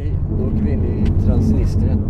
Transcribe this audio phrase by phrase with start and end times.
[0.00, 2.00] Okej, då åker vi in i Transnistrien.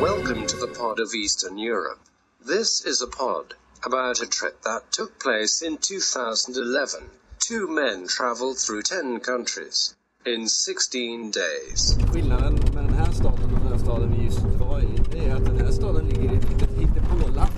[0.00, 1.98] Welcome to the pod of Eastern Europe.
[2.46, 7.10] This is a pod about a trip that took place in 2011.
[7.48, 9.94] Two men traveled through 10 countries
[10.26, 11.98] in 16 days.
[12.12, 15.36] Skillnaden med den här staden och den här staden vi just var i, det är
[15.36, 17.50] att den här staden ligger i ett litet hittepåland.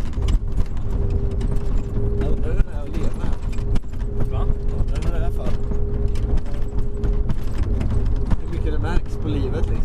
[2.21, 3.35] Jag undrar hur det är att leva här.
[4.31, 4.47] Va?
[4.71, 5.51] Jag undrar hur det är för.
[8.41, 9.84] Hur mycket det märks på livet liksom.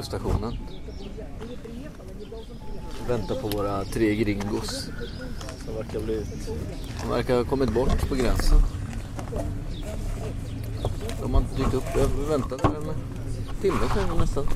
[0.00, 0.56] Tågstationen.
[3.08, 4.88] Väntar på våra tre gringos.
[5.64, 6.24] Som verkar bli...
[7.02, 8.58] De verkar ha kommit bort på gränsen.
[11.22, 11.84] De har inte dykt upp.
[11.96, 14.46] Jag väntat här en timme sedan nästan.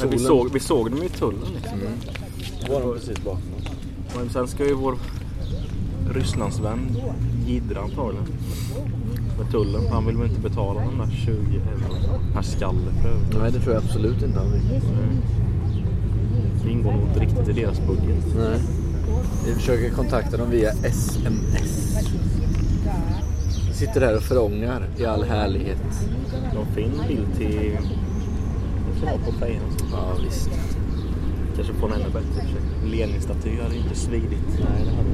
[0.00, 1.80] Men vi såg, vi såg dem i tullen liksom.
[1.80, 1.92] Mm.
[2.68, 4.16] Var de precis bakom oss.
[4.16, 4.98] Men sen ska ju vår
[6.10, 6.96] Rysslandsvän
[7.46, 8.26] jiddra antagligen.
[9.38, 9.86] Med tullen.
[9.90, 13.38] Han vill väl inte betala de där 20 euro per skalle för övrigt.
[13.40, 14.80] Nej, det tror jag absolut inte han vill.
[16.64, 18.24] Det ingår nog inte riktigt i deras budget.
[18.36, 18.60] Nej.
[19.46, 21.98] Vi försöker kontakta dem via sms.
[23.72, 26.08] Sitter här och förångar i all härlighet.
[26.54, 27.78] De fin bild till...
[29.24, 29.62] På fejan.
[29.92, 30.50] Ja, visst.
[31.56, 32.90] Kanske få en ännu bättre i och för sig.
[32.90, 34.48] Leninstaty hade inte svidit.
[34.48, 35.10] Nej, det hade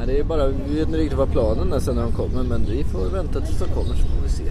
[0.00, 2.42] Nej, det är bara, vi vet inte riktigt vad planen är sen när de kommer,
[2.42, 4.44] men vi får vänta tills de kommer så får vi se.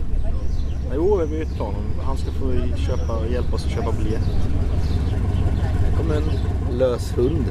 [0.95, 1.81] Jo, vi vet planen.
[2.03, 4.21] Han ska få köpa, hjälpa oss att köpa biljett.
[5.83, 7.45] Här kommer en lös hund.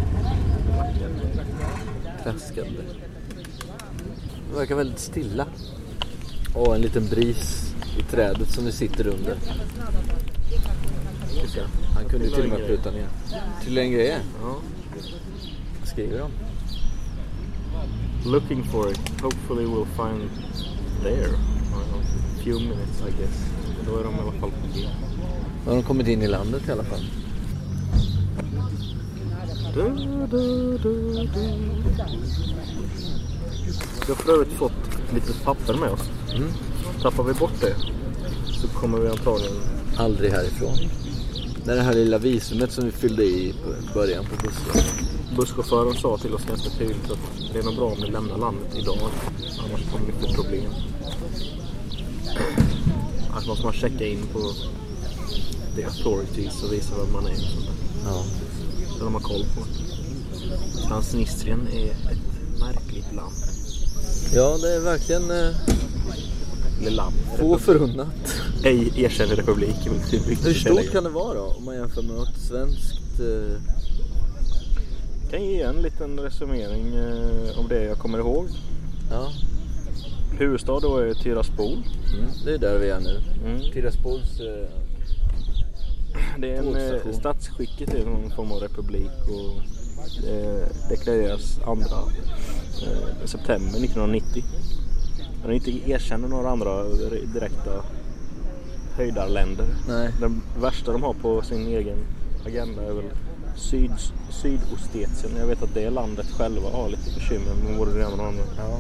[2.23, 2.81] Traskande.
[4.51, 5.47] Det verkar väldigt stilla.
[6.55, 9.37] Och en liten bris i trädet som vi sitter under.
[11.95, 13.09] Han kunde till och med pruta ner.
[13.65, 14.19] Till en grej.
[14.43, 14.57] Ja.
[15.81, 16.31] Vad skriver de?
[18.27, 18.99] Looking for it.
[19.23, 20.31] Hopefully we'll find
[21.03, 21.35] there.
[21.35, 23.45] A few minutes I guess.
[23.87, 24.89] Då är de i alla fall på G.
[25.65, 27.05] Då har de kommit in i landet i alla fall.
[29.75, 29.83] Du,
[30.31, 31.29] du, du.
[34.07, 36.11] Vi har för övrigt fått ett litet papper med oss.
[36.37, 36.49] Mm.
[37.03, 37.75] Tappar vi bort det
[38.61, 39.57] så kommer vi antagligen...
[39.97, 40.77] Aldrig härifrån.
[41.65, 45.08] Det är det här lilla visumet som vi fyllde i på början på bussen.
[45.39, 47.19] Busschauffören sa till oss ganska tydligt att
[47.53, 48.99] det är nog bra om ni lämnar landet idag.
[49.59, 50.71] Annars kommer vi få problem.
[53.31, 54.39] Annars måste man checka in på
[55.77, 57.33] the authorities och visa vem man är.
[57.33, 58.11] Och sånt där.
[58.11, 58.25] Ja.
[58.99, 59.65] Så de har koll på.
[60.89, 63.35] Transnistrien är ett märkligt land.
[64.35, 65.55] Ja, det är verkligen eh,
[66.81, 67.15] Eller land.
[67.39, 68.35] få förunnat.
[68.65, 69.77] Ej erkänd republik
[70.45, 71.55] Hur stort kan det vara då?
[71.59, 73.21] Om man jämför med något svenskt...
[73.21, 73.78] Eh,
[75.31, 78.47] kan ge en liten resumering eh, av det jag kommer ihåg.
[79.11, 79.29] ja,
[80.39, 81.73] Huvudstad då är Tiraspol.
[81.73, 83.21] mm, det är där vi är nu.
[83.45, 83.61] Mm.
[83.73, 84.41] Tiraspols...
[84.41, 84.69] Eh,
[86.39, 87.15] Det är en, eh, Tågstation.
[87.15, 91.79] statsskicket är någon form av republik och eh, deklareras 2 eh,
[93.25, 94.45] september 1990.
[95.43, 97.71] Den inte erkänner några andra re- direkta
[98.97, 99.67] höjdarländer.
[99.89, 100.11] nej.
[100.21, 101.99] Den värsta de har på sin egen
[102.47, 103.05] agenda är väl
[103.59, 103.93] Syd,
[104.31, 105.37] Sydostetien.
[105.39, 108.27] Jag vet att det landet själva har lite bekymmer med både det ena och det
[108.27, 108.45] andra.
[108.59, 108.79] Ja.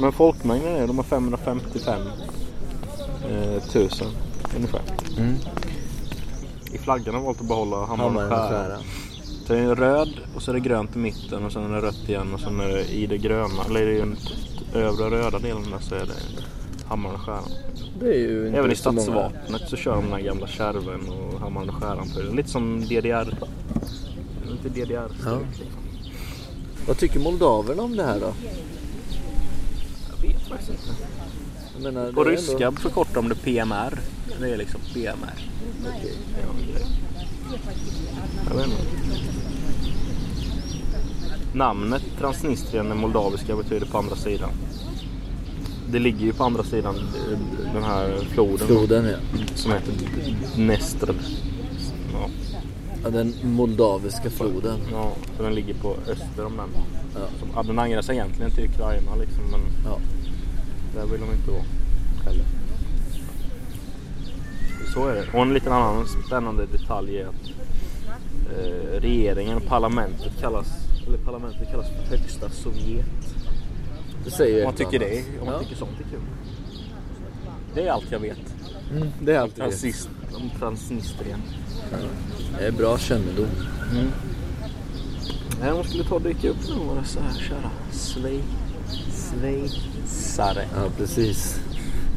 [0.00, 2.00] Men folkmängden är de har 555
[3.30, 4.08] eh, tusen
[4.56, 4.80] ungefär.
[5.18, 5.34] Mm.
[6.72, 8.78] I flaggan har de valt att behålla hammaren och skära.
[9.46, 11.86] Så det är röd och så är det grönt i mitten och sen är det
[11.86, 14.16] rött igen och sen är det i det gröna, eller i den
[14.74, 16.44] övre röda delen där så är det
[16.88, 17.50] Hammaren och skäran.
[17.94, 18.74] Inte Även i många.
[18.74, 22.30] stadsvapnet så kör de den här gamla kärven och hammaren och skäran på det.
[22.32, 23.34] Lite som DDR.
[24.50, 25.08] Lite DDR.
[25.24, 25.38] Ja.
[26.86, 28.32] Vad tycker moldaverna om det här då?
[30.10, 31.82] Jag vet faktiskt inte.
[31.90, 33.98] Menar, På ryska ändå- förkortar de det PMR.
[34.40, 35.48] Det är liksom PMR.
[36.02, 36.16] Grej.
[38.48, 38.82] Jag vet inte.
[41.54, 44.50] Namnet Transnistrien är moldaviska betyder på andra sidan.
[45.92, 47.38] Det ligger ju på andra sidan eh,
[47.74, 49.16] den här floden Floden ja.
[49.54, 49.92] som heter
[50.56, 51.14] Dnestr.
[52.12, 52.28] Ja,
[53.04, 53.10] ja.
[53.10, 54.78] Den moldaviska floden.
[54.92, 56.68] ja, så den ligger på öster om den.
[57.54, 57.62] Ja.
[57.62, 59.98] Den angränsar sig egentligen till Ukraina liksom, men Ja.
[60.94, 61.64] där vill de inte vara
[62.24, 62.44] heller.
[64.94, 65.26] Så är det.
[65.32, 67.50] Och en liten annan spännande detalj är att
[68.58, 70.68] eh, regeringen och parlamentet kallas,
[71.06, 73.34] eller parlamentet kallas för högsta Sovjet.
[74.24, 75.10] Det säger Om man tycker annat.
[75.10, 75.60] det, om man ja.
[75.60, 76.20] tycker sånt är kul.
[77.74, 78.38] Det är allt jag vet.
[78.90, 79.68] Mm, det är alltid det.
[79.68, 81.42] Transist, om Transnistrien.
[82.58, 83.46] Det är bra kännedom.
[85.60, 87.32] Nej, de skulle ta och dyka upp nu och så här
[87.92, 88.42] Schweiz,
[89.30, 90.64] Schweizare.
[90.74, 91.60] Ja, precis.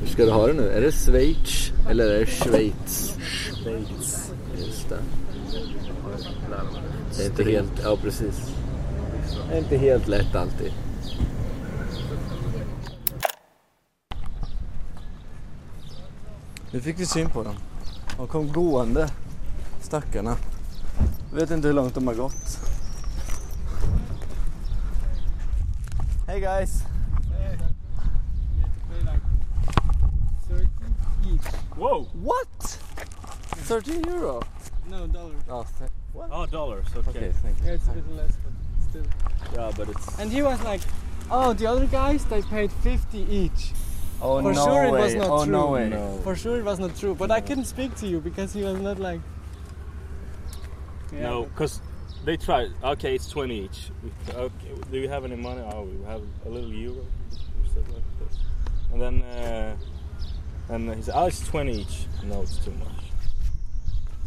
[0.02, 0.70] Hur ska du ha det nu?
[0.70, 3.18] Är det Schweiz eller är det Schweiz?
[3.24, 4.32] Schweiz.
[4.66, 4.98] Just det.
[7.18, 7.72] Det är inte helt...
[7.84, 8.52] Ja, precis.
[9.50, 10.72] Det är inte helt lätt alltid.
[16.76, 17.56] Nu fick vi syn på dem.
[18.18, 19.10] De kom gående.
[19.82, 20.38] Stackarna.
[21.32, 22.60] Jag vet inte hur långt de har gått.
[26.28, 26.84] Hey guys!
[31.78, 32.08] Wow!
[32.14, 32.80] What?
[33.68, 34.44] 13 euro?
[34.90, 35.36] No, dollar.
[35.50, 36.32] Oh, th- what?
[36.32, 36.88] Oh, dollars.
[36.96, 37.10] Okay.
[37.10, 37.66] Okay, thank you.
[37.66, 39.06] Yeah, it's a little less, but still.
[39.56, 40.20] Yeah, but it's...
[40.20, 40.82] And he was like,
[41.32, 43.74] oh, the other guys, they paid 50 each.
[44.28, 45.02] Oh For no sure it way.
[45.04, 45.74] was not oh no true.
[45.76, 45.90] way.
[45.90, 46.20] No.
[46.24, 48.80] For sure it was not true, but I couldn't speak to you because he was
[48.80, 49.22] not like.
[51.14, 51.80] Yeah, No, because
[52.26, 52.72] they tried.
[52.84, 53.92] Okay, it's 20 each.
[54.34, 55.62] Okay, do you have any money?
[55.72, 57.06] Oh, we have a little euro.
[57.62, 58.40] We said like this.
[58.92, 59.76] And then, uh,
[60.70, 62.06] and he said, oh, it's 20 each.
[62.24, 62.90] No, it's too much.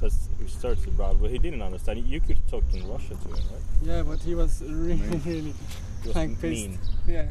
[0.01, 2.07] That's, we started to browse, but he didn't understand.
[2.07, 3.63] You could talk in Russia to him, right?
[3.83, 4.95] Yeah, but he was really,
[5.27, 5.55] really.
[6.03, 6.43] He was Like pissed.
[6.43, 6.79] mean.
[7.09, 7.27] Yeah.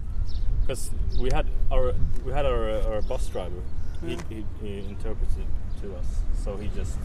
[0.62, 0.92] Because
[1.22, 1.94] we had our
[2.26, 3.62] we had our uh, our bus driver.
[4.06, 4.22] He, Yeah.
[4.30, 5.46] he, he interpreted
[5.82, 6.06] to us,
[6.44, 6.98] so he just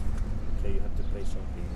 [0.59, 1.67] okay, you have to pay something.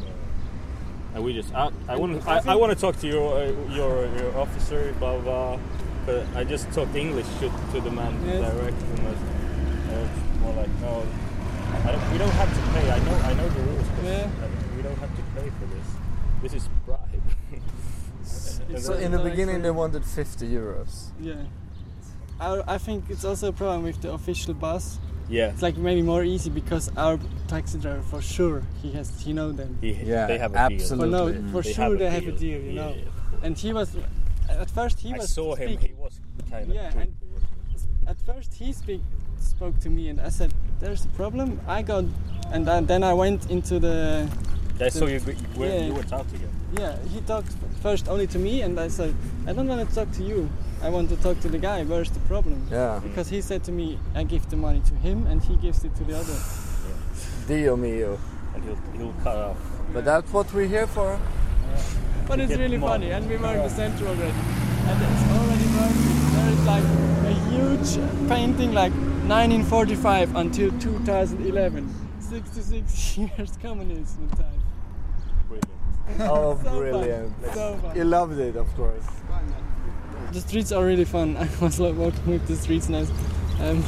[0.00, 3.36] Uh, and we just I, I want to I, I want to talk to your
[3.36, 5.56] uh, your your officer blah blah.
[5.56, 5.58] blah
[6.06, 8.38] but I just talked English to, to the man Yes.
[8.54, 9.18] direct, and was,
[9.90, 11.02] uh, more like no,
[11.84, 12.90] I don't, we don't have to pay.
[12.92, 14.30] I know I know the rules, but Yeah.
[14.76, 15.86] We don't have to pay for this.
[16.42, 17.00] This is bribe.
[18.78, 21.10] So in the Like beginning they wanted 50 euros.
[21.20, 21.34] Yeah.
[22.40, 24.98] I, I think it's also a problem with the official bus.
[25.28, 25.48] yeah.
[25.50, 27.18] It's like maybe more easy because our
[27.48, 29.78] taxi driver, for sure, he has, he know them.
[29.80, 31.06] He, Yeah, they have a absolutely.
[31.10, 31.52] For no, Mm.
[31.52, 32.36] for They sure have a they have a deal.
[32.36, 32.90] deal, you Yeah, know.
[32.94, 33.44] yeah, of.
[33.44, 33.96] And he was,
[34.48, 35.32] at first he I was.
[35.32, 35.68] saw him.
[35.68, 36.74] speaking- He was kind of.
[36.74, 37.14] Yeah, and-
[38.06, 39.02] At first he speak,
[39.40, 42.04] spoke to me and I said, "There's a problem." I got,
[42.52, 44.28] and then, then I went into the.
[44.80, 45.18] I saw you.
[45.58, 45.86] Where Yeah.
[45.88, 46.52] you went out together.
[46.78, 47.52] Yeah, he talked
[47.82, 49.12] first only to me, and I said,
[49.48, 50.48] "I don't want to talk to you.
[50.82, 51.84] I want to talk to the guy.
[51.84, 53.00] Where's the problem?" Yeah.
[53.02, 55.94] Because he said to me, "I give the money to him, and he gives it
[55.96, 56.36] to the other."
[57.48, 58.18] Dio mio.
[58.54, 59.56] And he'll he'll cut off.
[59.92, 61.18] But that's what we're here for.
[62.26, 62.90] But it's really more.
[62.90, 64.32] funny, and we were in the center already,
[64.90, 66.16] and it's already working.
[66.34, 66.84] There is like
[67.30, 74.60] a huge painting, like 1945 until 2011, 66 years communism time.
[75.48, 76.30] Brilliant.
[76.30, 76.78] Oh, So fun.
[76.78, 77.32] brilliant.
[77.54, 77.96] So fun.
[77.96, 79.06] You loved it, of course.
[80.32, 81.36] The streets are really fun.
[81.40, 83.06] I was like walking with the streets now.
[83.60, 83.82] Um,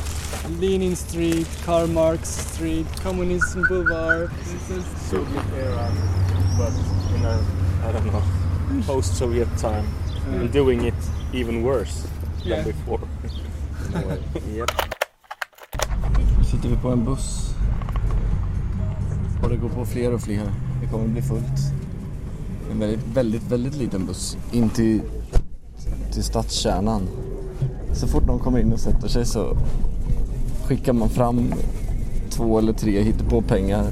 [0.60, 4.30] Lenin Street, Karl Marx Street, Communism Boulevard.
[4.30, 5.90] This is- Soviet era,
[6.56, 6.72] but
[7.16, 7.38] in a
[7.88, 8.22] I don't know
[8.86, 9.84] post-Soviet time,
[10.32, 10.94] and doing it
[11.32, 12.06] even worse
[12.44, 12.62] Yeah.
[12.62, 13.00] than before.
[14.56, 14.70] Yep.
[16.38, 17.54] Nu sitter vi på en buss.
[19.42, 20.52] Och det går på fler och fler.
[20.80, 21.72] Det kommer bli fullt.
[22.70, 24.36] En väldigt, väldigt, väldigt liten buss.
[24.52, 25.00] In till,
[26.18, 27.02] till stadskärnan.
[27.92, 29.56] Så fort någon kommer in och sätter sig så
[30.64, 31.54] skickar man fram
[32.30, 33.84] två eller tre på pengar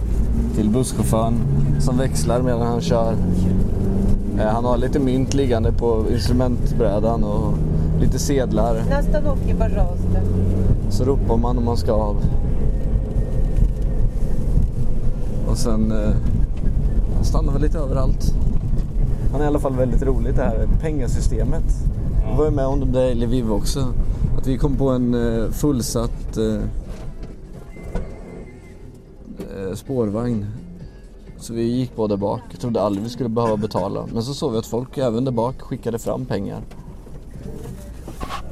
[0.57, 1.39] till busschauffören
[1.81, 3.15] som växlar medan han kör.
[4.39, 7.55] Eh, han har lite mynt liggande på instrumentbrädan och
[8.01, 8.83] lite sedlar.
[8.89, 10.23] Nästan åker barraste.
[10.91, 12.17] Så ropar man om man ska av.
[15.49, 16.15] Och sen eh,
[17.15, 18.35] han stannar väl lite överallt.
[19.33, 21.65] Han är i alla fall väldigt rolig det här pengasystemet.
[22.31, 23.93] Vi var ju med om det där i Lviv också.
[24.39, 26.55] Att Vi kom på en eh, fullsatt eh,
[29.57, 30.47] eh spårvagn.
[31.39, 32.41] Så vi gick på där bak.
[32.51, 34.07] Jag trodde aldrig vi skulle behöva betala.
[34.13, 36.63] Men så såg vi att folk även där bak skickade fram pengar.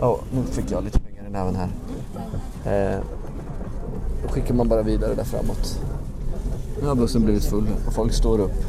[0.00, 1.68] Ja, oh, nu fick jag lite pengar i näven här.
[2.64, 3.00] Eh,
[4.22, 5.80] då skickar man bara vidare där framåt.
[6.80, 8.64] Nu har bussen blivit full och folk står upp.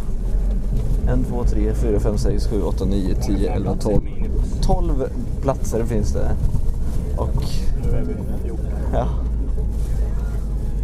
[1.08, 4.02] 1, 2, 3, 4, 5, 6, 7, 8, 9, 10, 11, 12.
[4.65, 5.09] 12
[5.43, 6.37] platser finns det.
[7.17, 7.45] Och...
[8.93, 9.09] Ja.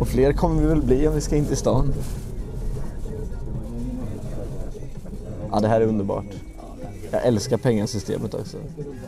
[0.00, 1.93] Och fler kommer vi väl bli om vi ska in till stan.
[5.52, 6.25] Ja, det här är underbart.
[7.11, 8.57] Jag älskar pengasystemet också.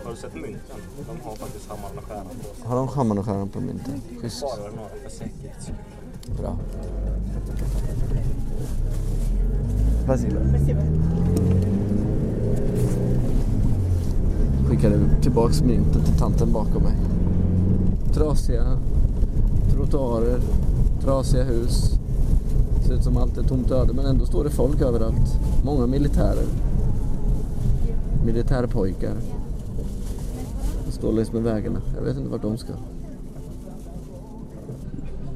[0.04, 0.60] Har du sett mynten?
[1.08, 2.66] De har faktiskt hammaren och skäran på sig.
[2.66, 4.00] Har de hammaren och skäran på mynten?
[4.20, 4.38] Schysst.
[4.38, 5.74] Sparar några för säkerhets skull.
[6.38, 6.56] Bra.
[10.04, 10.40] Спасибо.
[14.73, 16.95] Skickade tillbaks myntet till tanten bakom mig.
[18.13, 18.77] Trasiga
[19.73, 20.39] trottoarer,
[21.01, 21.99] trasiga hus.
[22.85, 25.39] Ser ut som allt är tomt öde men ändå står det folk överallt.
[25.65, 26.45] Många militärer.
[28.25, 29.15] Militärpojkar.
[30.85, 31.81] De står längs med vägarna.
[31.95, 32.73] Jag vet inte vart de ska.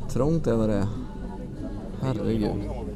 [0.09, 0.87] Trångt är vad det är.
[2.01, 2.86] Herregud.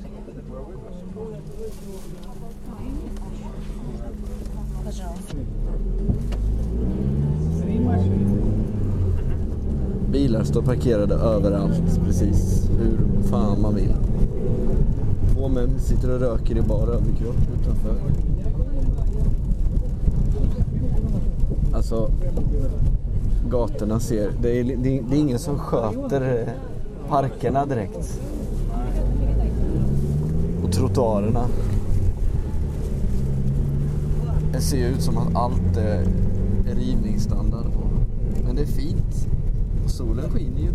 [10.51, 13.93] Står parkerade överallt, precis hur fan man vill.
[15.33, 17.95] Två män sitter och röker i bar överkropp utanför.
[21.73, 22.11] Alltså,
[23.49, 24.31] gatorna ser...
[24.41, 26.53] Det är, det är, det är ingen som sköter eh,
[27.09, 28.21] parkerna direkt.
[30.63, 31.47] Och trottoarerna.
[34.53, 35.99] Det ser ut som att allt eh,
[36.71, 37.81] är rivningsstandard på.
[38.45, 39.27] Men det är fint
[39.90, 40.72] Och solen skiner ju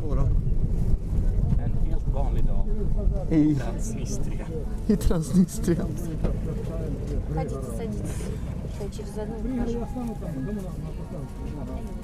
[0.00, 0.28] på dem.
[1.64, 2.66] En helt vanlig dag.
[3.30, 4.46] I, Transnistria.
[4.86, 5.86] i Transnistria.
[7.34, 8.26] Ходите, садитесь.
[8.80, 9.86] Я через одну ухожу.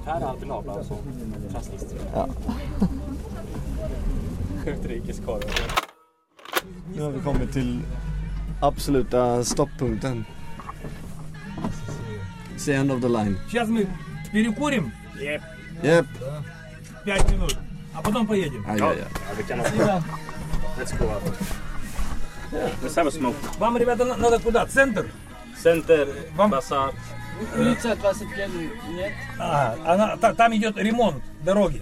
[0.05, 0.99] Här är Albin Abrahamsson.
[1.51, 2.03] Transnistria.
[2.15, 2.29] Ja.
[4.67, 5.51] Utrikeskorren.
[6.97, 7.81] Nu har vi kommit till
[8.61, 10.25] absoluta stopppunkten.
[12.57, 13.37] It's the end of the line.
[13.51, 13.87] Сейчас мы
[14.33, 14.91] перекурим
[15.84, 16.06] Yep.
[17.06, 17.58] 5 минут,
[17.94, 18.64] а потом поедем.
[19.38, 20.04] Vi kan åka.
[20.80, 21.24] Let's go out.
[22.82, 23.36] Let's have a smoke.
[23.60, 24.66] Вам, ребята, на- надо куда?
[24.66, 25.06] Центр?
[25.64, 26.94] Center, Вам- Bazaar.
[27.58, 29.12] Улица 21 нет?
[29.40, 31.82] А, она, та- там идет ремонт дороги.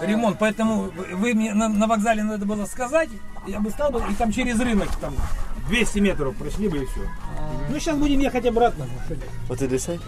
[0.00, 3.08] Ремонт, поэтому вы- мне на, на вокзале надо было сказать,
[3.46, 5.14] я бы стал бы, и там через рынок, там
[5.68, 7.00] 200 метров прошли бы и все.
[7.70, 8.86] Ну, сейчас будем ехать обратно.
[9.48, 10.00] Did they say?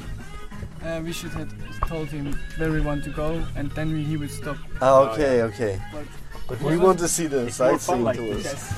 [0.83, 1.49] Uh, we should have
[1.87, 4.57] told him where we want to go and then we, he would stop.
[4.81, 5.79] Ah, okay, okay.
[6.47, 8.43] But we want to see the It's more fun sightseeing like tours.
[8.43, 8.73] this.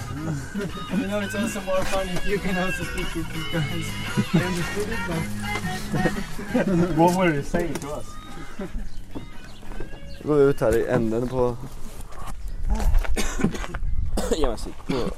[1.01, 3.87] You know, it's also more fun if you can also speak with these guys.
[4.33, 8.05] I understood it, but What were you saying to us?
[10.23, 11.57] Gå ut här i änden på...
[14.37, 14.77] Ge mig sitt.
[14.87, 15.09] på,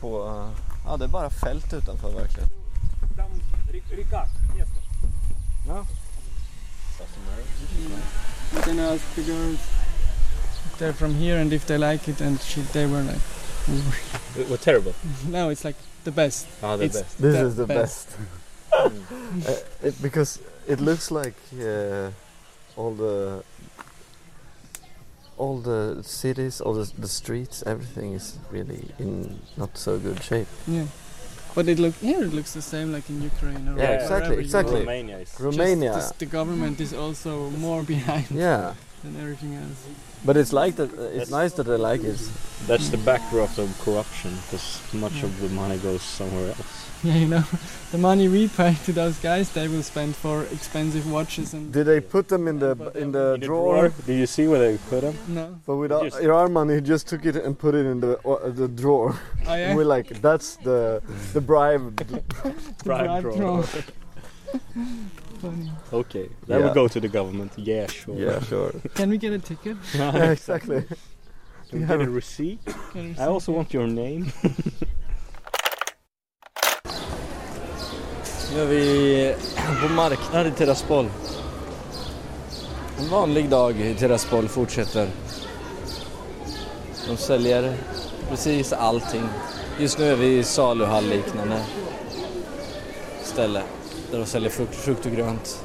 [0.00, 0.48] på uh,
[0.86, 2.48] ja, det är bara fält utanför verkligen.
[3.16, 3.30] Там
[3.72, 4.74] ре- река, место.
[8.55, 9.59] We can ask the girls
[10.65, 13.21] if they're from here and if they like it and she, they were like,
[14.37, 14.93] It was terrible.
[15.27, 16.47] no, it's like the best.
[16.61, 17.17] Ja, det är It's bäst.
[17.17, 18.07] This the is the best.
[18.73, 22.09] Uh, it, because it looks like uh,
[22.75, 23.43] all the
[25.37, 30.47] all the cities, all the, the streets, everything is really in not so good shape.
[30.67, 30.85] Yeah.
[31.55, 34.35] But it look here it looks the same like in Ukraine or Yeah, wherever exactly,
[34.35, 34.73] you exactly.
[34.73, 34.79] go.
[34.79, 35.29] Romania is...
[35.29, 38.73] Just Romania, this- the government is also more behind yeah.
[39.03, 39.79] than everything else.
[40.25, 40.89] But it's like that.
[40.97, 42.19] Uh, it's That's- nice that they like it.
[42.67, 46.89] That's the backdrop of corruption because much of the money goes somewhere else.
[47.07, 47.43] Yeah, you know,
[47.91, 51.85] the money we pay to those guys, they will spend for expensive watches and Did
[51.87, 53.91] they put them in the in the In the drawer?
[54.05, 55.15] Do you see where they put them?
[55.27, 55.59] no.
[55.65, 58.17] But with our, Just- our money, he just took it and put it in the
[58.25, 59.15] uh, the drawer.
[59.47, 59.67] Oh yeah.
[59.67, 61.01] And we're like, that's the
[61.33, 61.83] the bribe.
[62.85, 63.63] Bribe drawer.
[65.41, 65.71] Funny.
[65.91, 66.65] Okay, that Yeah.
[66.65, 67.51] will go to the government.
[67.57, 68.15] Yeah, sure.
[68.15, 68.71] yeah, sure.
[68.95, 69.75] Can we get a ticket?
[69.93, 70.83] yeah, exactly.
[71.69, 72.59] Can we get a receipt?
[72.93, 73.23] Can we I see?
[73.33, 74.31] also want your name.
[78.53, 79.35] Nu är vi
[79.81, 81.05] på marknad i Tiraspol.
[82.99, 85.07] En vanlig dag i Tiraspol fortsätter.
[87.07, 87.73] De säljer
[88.29, 89.23] precis allting.
[89.79, 91.63] Just nu är vi i saluhall liknande
[93.23, 93.61] ställe
[94.11, 95.63] där de säljer frukt, frukt och grönt.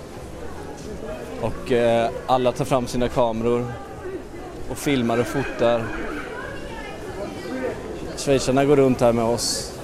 [1.41, 3.73] Och eh, alla tar fram sina kameror
[4.71, 5.85] och filmar och fotar.
[8.17, 9.78] Schweizarna går runt här med oss.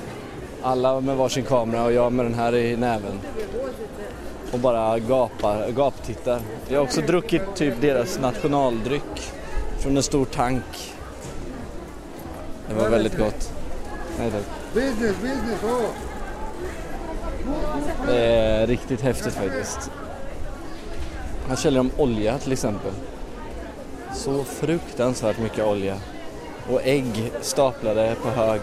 [0.66, 3.20] Alla med varsin kamera och jag med den här i näven.
[4.52, 6.40] Och bara gapar, gaptittar.
[6.68, 9.32] Jag har också druckit typ deras nationaldryck
[9.78, 10.94] från en stor tank.
[12.68, 13.52] Det var väldigt gott.
[14.18, 14.42] Nej, tack.
[14.74, 15.84] Business, business, oh.
[18.06, 19.90] Det är riktigt häftigt faktiskt.
[21.48, 22.92] Här säljer de olja till exempel.
[24.14, 25.96] Så fruktansvärt mycket olja.
[26.70, 28.60] Och ägg staplade på hög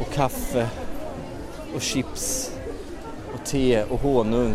[0.00, 0.68] och kaffe
[1.74, 2.52] och chips
[3.34, 4.54] och te och honung.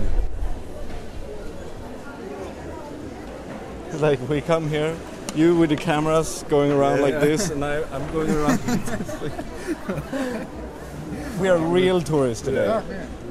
[4.01, 4.95] Like we come here,
[5.35, 7.25] you with the cameras going around yeah, like yeah.
[7.25, 8.59] this and I, I'm going around.
[11.41, 12.65] we are real tourists today.
[12.65, 12.81] Yeah.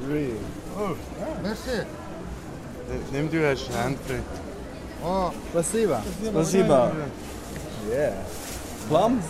[0.07, 0.37] Real.
[0.77, 0.97] Oh,
[1.43, 1.81] merci.
[3.11, 4.23] Nimm du Herr Schandfried.
[5.03, 6.01] Oh, spasiba.
[6.23, 6.91] Spasiba.
[7.89, 8.13] Yeah.
[8.87, 9.21] Plum?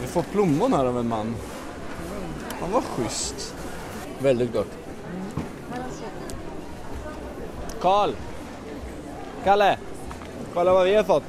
[0.00, 1.34] Vi får plommon här av en man.
[2.68, 3.54] Han var schysst.
[4.18, 4.78] Väldigt gott.
[7.80, 8.10] Karl!
[9.44, 9.78] Kalle!
[10.54, 11.22] Kolla vad vi har fått.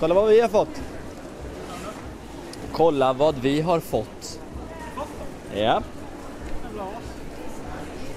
[0.00, 0.82] Kolla vad vi har fått.
[2.72, 4.40] Kolla vad vi har fått.
[5.54, 5.82] Ja.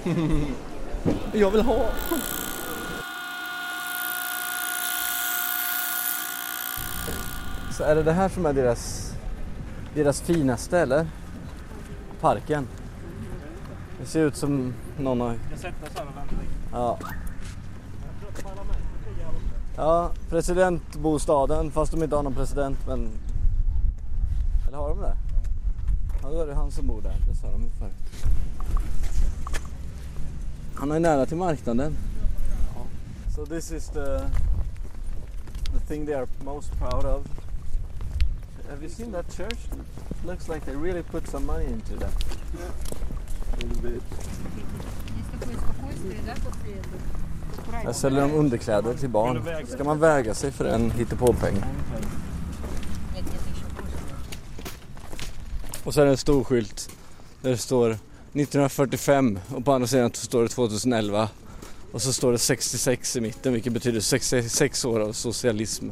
[1.33, 1.85] Jag vill ha.
[7.77, 9.11] Så är det det här som är deras,
[9.95, 11.07] deras finaste eller?
[12.21, 12.67] Parken.
[13.99, 15.35] Det ser ut som någon har...
[16.71, 16.99] Ja.
[19.75, 23.09] Ja, presidentbostaden fast de inte har någon president men...
[24.67, 25.17] Eller har de det?
[26.23, 27.15] Ja, då är det han som bor där.
[27.29, 28.25] Det sa de ju förut.
[30.75, 31.97] Han är nära till marknaden.
[33.35, 34.21] So this is the,
[35.73, 37.21] the thing they are most proud of.
[38.71, 39.59] Have you seen that church?
[40.25, 42.13] Looks like they really put some money into that.
[43.53, 44.03] A little bit.
[47.71, 49.67] Här säljer de underkläder till barn.
[49.67, 51.55] Ska man väga sig för en hittepåpeng?
[55.83, 56.89] Och så är det en stor skylt
[57.41, 61.29] där det står 1945 och på andra sidan står det 2011.
[61.91, 65.89] Och så står det 66 i mitten vilket betyder 66 år av socialism.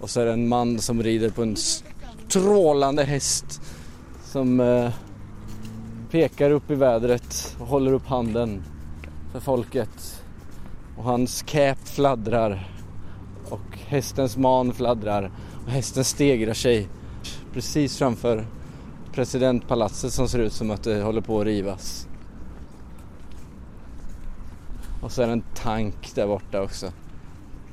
[0.00, 3.62] Och så är det en man som rider på en strålande häst
[4.24, 4.90] som eh,
[6.10, 8.62] pekar upp i vädret och håller upp handen
[9.32, 10.22] för folket.
[10.96, 12.68] Och hans cap fladdrar
[13.50, 15.30] och hästens man fladdrar
[15.64, 16.88] och hästen stegrar sig
[17.52, 18.46] precis framför
[19.12, 22.08] presidentpalatset som ser ut som att det håller på att rivas.
[25.02, 26.92] Och så är det en tank där borta också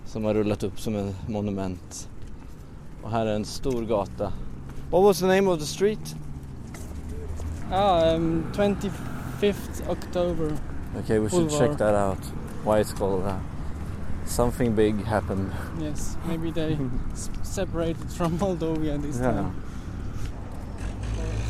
[0.05, 2.09] som har rullat upp som ett monument.
[3.06, 4.34] Och här är en stor gata.
[4.89, 6.15] What was the name of the street?
[7.72, 10.58] Ah, um, 25th October.
[11.04, 11.70] Okay, we should Boulevard.
[11.70, 12.18] check that out.
[12.63, 13.39] Why it's called that.
[14.26, 15.52] Something big happened.
[15.82, 16.78] Yes, maybe they
[17.44, 19.32] separated from Moldova this Yeah.
[19.32, 19.54] time.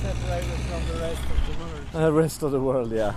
[0.02, 2.06] Separated from the rest of the world.
[2.06, 3.14] The rest of the world, yeah.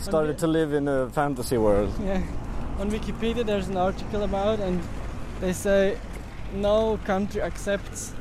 [0.00, 1.92] Started to live in a fantasy world.
[2.04, 2.22] Yeah.
[2.80, 4.80] On Wikipedia there's an article about and
[5.40, 5.96] they say
[6.56, 8.12] no country accepts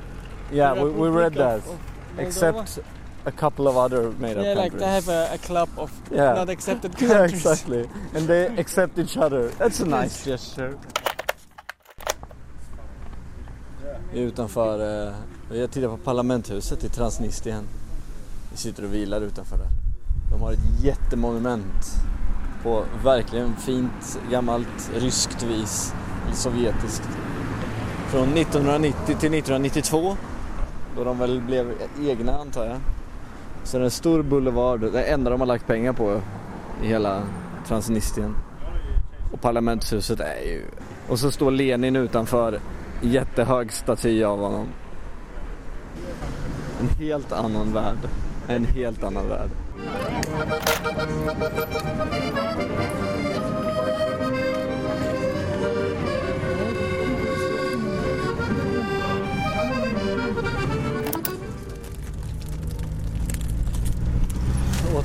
[0.51, 1.57] Yeah, we, we read that.
[1.57, 1.79] of- of.
[2.19, 2.79] Except
[3.25, 4.79] a couple of other made up yeah, like countries.
[4.79, 6.35] they have a, a club of Yeah.
[6.35, 7.33] not accepted Yeah, countries.
[7.45, 7.89] exactly.
[8.15, 9.49] And they accept each other.
[9.57, 10.73] That's a nice gesture.
[14.13, 15.13] Utanför, eh,
[15.51, 17.63] vi har tittat på parlamenthuset i Transnistrien.
[18.51, 19.67] Vi sitter och vilar utanför där.
[20.31, 21.95] De har ett jättemonument
[22.63, 25.93] på verkligen fint gammalt ryskt vis,
[26.33, 27.09] sovjetiskt.
[28.11, 30.17] Från 1990 till 1992
[30.97, 31.73] då de väl blev
[32.07, 32.77] egna antar jag.
[33.63, 36.21] Så det är en stor boulevard, det enda de har lagt pengar på
[36.83, 37.21] i hela
[37.67, 38.35] Transnistrien.
[39.33, 40.65] Och parlamentshuset är ju...
[41.07, 42.59] Och så står Lenin utanför,
[43.01, 44.67] jättehög staty av honom.
[46.81, 47.97] En helt annan värld.
[48.47, 49.49] En helt annan värld.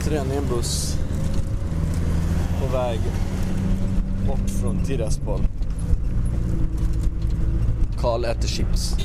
[0.00, 0.98] Återigen i en buss
[2.60, 3.00] på väg
[4.26, 5.40] bort från Tiraspol.
[7.98, 8.96] Karl äter chips.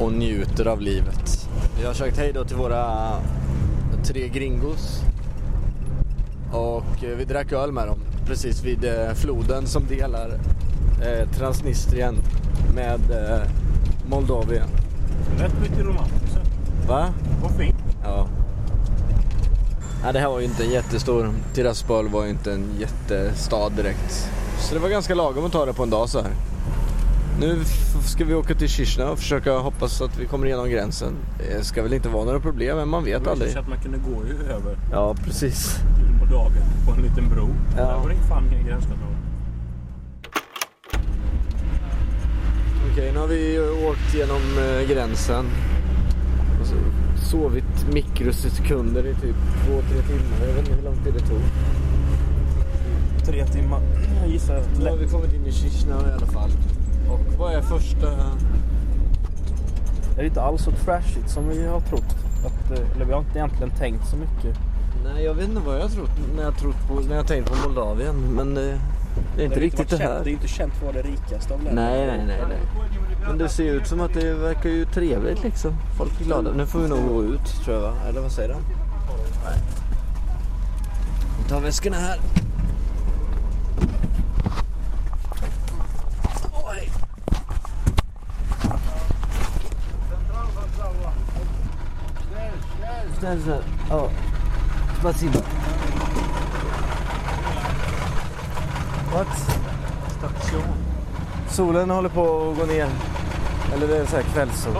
[0.00, 1.48] Och njuter av livet.
[1.78, 3.12] Vi har sagt hej då till våra
[4.04, 5.02] tre gringos.
[6.52, 10.38] Och eh, vi drack öl med dem precis vid eh, floden som delar
[11.02, 12.14] eh, Transnistrien
[12.74, 13.00] med
[14.08, 14.75] Moldavien.
[15.38, 16.38] Rätt mycket romantiskt.
[16.88, 17.08] Va?
[17.42, 17.76] Vad fint.
[18.02, 18.26] Ja.
[20.02, 21.30] Nej, det här var ju inte en jättestor.
[21.54, 24.30] Tiraspol var ju inte en jättestad direkt.
[24.58, 26.30] Så det var ganska lagom att ta det på en dag så här.
[27.40, 27.58] Nu
[28.04, 31.12] ska vi åka till Chisinau och försöka hoppas att vi kommer igenom gränsen.
[31.38, 33.52] Det ska väl inte vara några problem, men man vet Det aldrig.
[33.52, 34.22] så att man kunde gå
[34.54, 35.76] över Ja, precis.
[36.20, 36.52] på dagen
[36.86, 37.48] på en liten bro.
[37.76, 37.82] Ja.
[37.82, 39.15] Där var det fan ingen gränskontroll.
[43.16, 45.46] Nu har vi åkt genom eh, gränsen.
[46.60, 46.74] Och så
[47.30, 50.46] sovit mikrosekunder i typ två, tre timmar.
[50.46, 51.40] Jag vet inte hur lång tid det tog.
[53.26, 53.80] Tre timmar.
[54.22, 56.50] Jag gissar Nu har vi kommit in i Chisinau i alla fall.
[57.10, 58.06] Och vad är första...
[60.14, 62.16] Det är inte alls så trashigt som vi har trott.
[62.46, 64.58] Att, eh, eller vi har inte egentligen tänkt så mycket.
[65.04, 67.50] Nej, jag vet inte vad jag har trott när jag, trott på, när jag tänkt
[67.50, 68.16] på Moldavien.
[68.16, 68.80] Men det,
[69.36, 70.06] det är inte det riktigt det här.
[70.06, 71.90] Känt, det är inte känt för att vara det rikaste av länderna.
[71.90, 72.58] Nej, nej, nej.
[73.26, 75.76] Men det ser ut som att det verkar ju trevligt liksom.
[75.98, 76.52] Folk är glada.
[76.52, 77.94] Nu får vi nog gå ut tror jag va?
[78.08, 78.54] Eller vad säger du?
[78.54, 79.58] Nej.
[81.42, 82.20] Vi tar väskorna här.
[86.52, 86.90] Oj.
[93.18, 93.40] Snäll,
[99.12, 99.26] What?
[101.50, 102.88] Solen håller på att gå ner.
[103.74, 104.72] Eller det är så här kvällssol.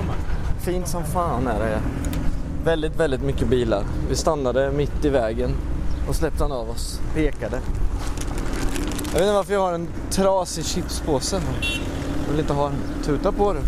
[0.61, 1.81] Fint som fan är det.
[2.65, 3.85] Väldigt, väldigt mycket bilar.
[4.09, 5.51] Vi stannade mitt i vägen
[6.09, 7.01] och släppte han av oss.
[7.15, 7.61] Pekade.
[9.07, 11.41] Jag vet inte varför jag har en trasig chipspåse.
[12.25, 12.79] Jag vill inte ha den.
[13.05, 13.63] Tuta på den.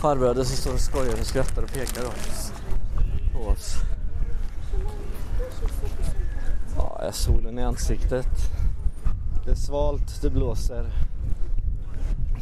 [0.00, 2.02] Farbröder som står och skojar och skrattar och pekar
[3.32, 3.91] på oss.
[7.02, 8.26] Ja, är solen i ansiktet.
[9.44, 10.86] Det är svalt, det blåser.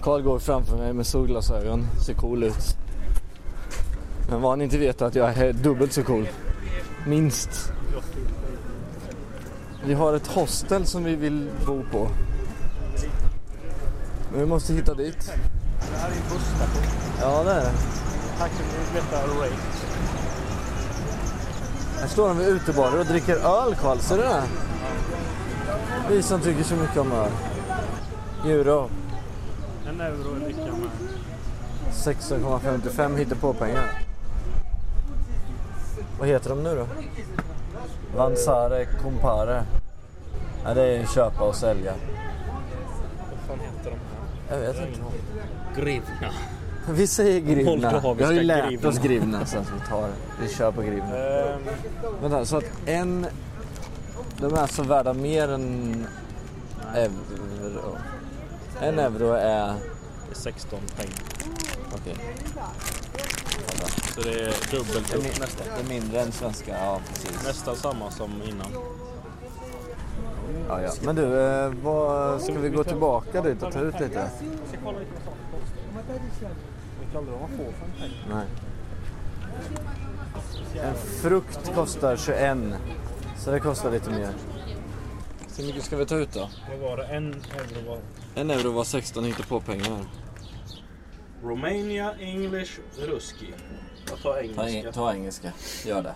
[0.03, 2.77] Karl går framför mig med solglasögon, ser cool ut.
[4.31, 6.29] Men vad han inte vet är att jag är dubbelt så cool.
[7.07, 7.73] Minst.
[9.85, 12.09] Vi har ett hostel som vi vill bo på.
[14.31, 15.33] Men vi måste hitta dit.
[15.92, 16.83] Det här är en busstation.
[17.20, 17.73] Ja, det är det.
[18.38, 20.00] Tack så mycket.
[22.01, 23.99] Här står de vid utebarer och dricker öl, Karl.
[23.99, 24.43] Ser du det?
[26.11, 27.31] Vi som tycker så mycket om öl.
[28.45, 28.91] Euro.
[29.89, 30.91] En euro är lika med...
[31.93, 34.03] 16,55 hittar på pengar.
[36.19, 36.87] Vad heter de nu då?
[38.17, 39.65] Vansare Compare.
[40.65, 41.93] Ja, det är köpa och sälja.
[43.31, 43.97] Vad fan heter de
[44.49, 44.61] här?
[44.61, 45.01] Jag vet inte.
[45.81, 46.33] Grivna.
[46.92, 48.14] Vi säger grivna.
[48.18, 48.88] Vi har ju lärt grivna.
[48.88, 50.09] oss grivna så att vi tar
[50.42, 51.16] Vi kör på grivna.
[51.16, 51.61] Ehm,
[52.22, 53.26] Vänta, så att en...
[54.37, 56.07] De är alltså värda mer än
[56.94, 57.96] euro.
[58.81, 59.66] En euro är...
[59.66, 61.14] det är 16 pengar.
[61.94, 62.16] Okej.
[64.14, 65.66] Så det är dubbelt Det är, upp mi- nästan.
[65.76, 67.44] det är mindre än svenska, ja precis.
[67.46, 68.66] Nästan samma som innan.
[70.68, 70.90] Ja, ja.
[71.05, 74.31] Men du, eh, vad, ska vi gå tillbaka dit och ta ut lite?
[77.11, 78.11] Vet aldrig vad man får för en peng.
[78.31, 78.46] Nej.
[80.83, 82.59] En frukt kostar 21.
[83.38, 84.29] Så det kostar lite mer.
[85.49, 86.49] Så hur mycket ska vi ta ut då?
[86.70, 87.05] Vad var det?
[87.05, 87.99] En euro var...
[88.35, 90.05] En euro var 16 hittar på pengar.
[91.42, 93.55] Romania, English, Ruski.
[94.11, 94.62] Jag tar Ta, engelska.
[94.88, 95.53] eng- ta engelska,
[95.87, 96.14] gör det.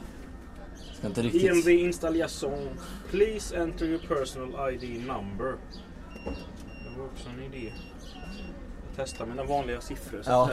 [0.99, 1.51] Ska inte riktigt...
[1.51, 2.69] EMV installation.
[3.11, 5.55] Please enter your personal ID number.
[6.25, 7.73] Det var också en idé.
[8.97, 10.23] Jag testar mina vanliga siffror.
[10.23, 10.51] så Ja.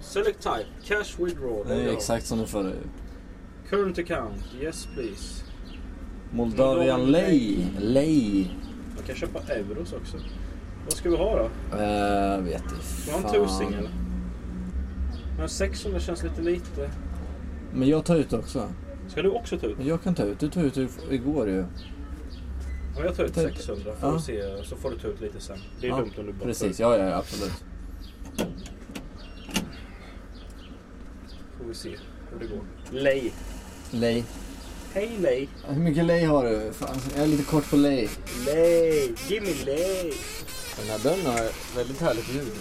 [0.00, 0.66] Select type.
[0.84, 1.66] Cash withdrawal.
[1.68, 1.92] Det är Ja.
[1.92, 2.72] exakt som det förra.
[3.68, 4.44] Current account.
[4.60, 5.44] Yes please.
[6.30, 7.66] Moldavian lei.
[7.78, 8.50] Lei.
[8.96, 10.16] Man kan köpa euros också.
[10.84, 11.44] Vad ska vi ha då?
[11.76, 12.84] Uh, vet inte.
[12.84, 13.90] Ska vi ha en tusing eller?
[15.38, 16.90] Men 600 känns lite lite.
[17.74, 18.68] Men jag tar ut också.
[19.08, 19.76] Ska du också ta ut?
[19.80, 20.38] Jag kan ta ut.
[20.40, 20.78] Du tog ut
[21.10, 21.64] igår ju.
[22.96, 23.54] Ja, jag tar ut Ta ut.
[23.56, 24.18] 600 för Ja.
[24.18, 25.58] se, så får du ta ut lite sen.
[25.80, 27.52] Det är Ja, dumt om du bara Precis, ja, ja absolut.
[31.58, 31.96] Får vi se
[32.32, 32.60] hur det går.
[32.90, 33.32] Lej.
[33.90, 34.24] Lei.
[34.94, 35.48] Hej Lej.
[35.68, 36.72] Hur mycket lei har du?
[36.72, 38.08] Fan, jag är lite kort på lei.
[38.46, 39.14] Lej.
[39.28, 40.12] Gimme lej.
[40.78, 42.52] Den här dörren har väldigt härligt ljud.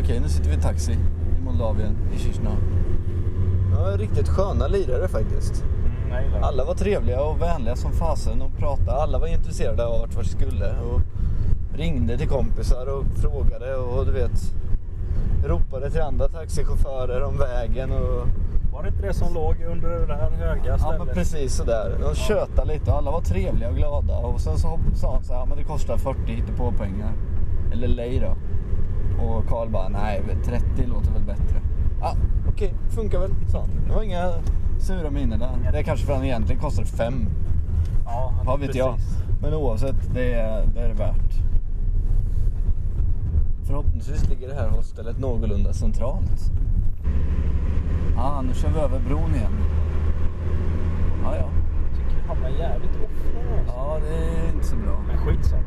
[0.00, 2.56] Okej, nu sitter vi i taxi i Moldavien, i Chisinau.
[3.76, 5.64] Ja, riktigt sköna lirare faktiskt.
[6.10, 6.42] Mm.
[6.44, 8.92] Alla var trevliga och vänliga som fasen och pratade.
[8.92, 11.00] Alla var intresserade av vart vi skulle och
[11.78, 14.54] ringde till kompisar och frågade och du vet
[15.44, 18.26] ropade till andra taxichaufförer om vägen och
[18.72, 20.98] Var det inte det som låg under det där höga ja stället?
[20.98, 21.96] men precis sådär.
[22.00, 25.32] De tjötade lite och alla var trevliga och glada och sen så sa han så
[25.32, 27.12] här, "Ja, men det kostar 40 på pengar
[27.72, 28.36] Eller lej då.
[29.24, 31.60] Och Karl bara, nej 30 låter väl bättre.
[32.00, 32.14] Ja
[32.56, 33.68] okej, funkar väl sa han.
[33.88, 34.32] Det var inga
[34.78, 35.72] sura minnen där.
[35.72, 37.26] Det är kanske för att han egentligen kostar 5.
[38.04, 38.94] Ja, Vad vet jag.
[38.94, 39.16] precis.
[39.42, 41.32] Men oavsett, det är det, är det värt.
[43.66, 46.50] Förhoppningsvis ligger det här hostellet någorlunda centralt.
[48.16, 49.52] Ja, nu kör vi över bron igen.
[51.24, 51.48] Ja, ja.
[51.96, 53.74] Tycker vi hamnar jävligt ofta alltså.
[53.76, 54.14] Ja, det
[54.48, 55.02] är inte så bra.
[55.08, 55.62] Men skitsamma.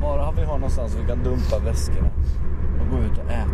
[0.00, 2.08] Bara vi har någonstans vi kan dumpa väskorna
[2.82, 3.50] och gå ut och äta.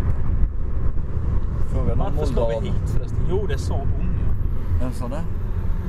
[1.69, 3.19] Fråga någon Varför ska vi hit förresten?
[3.31, 4.35] Jo, det sa hon ja.
[4.81, 5.25] Vem sa det?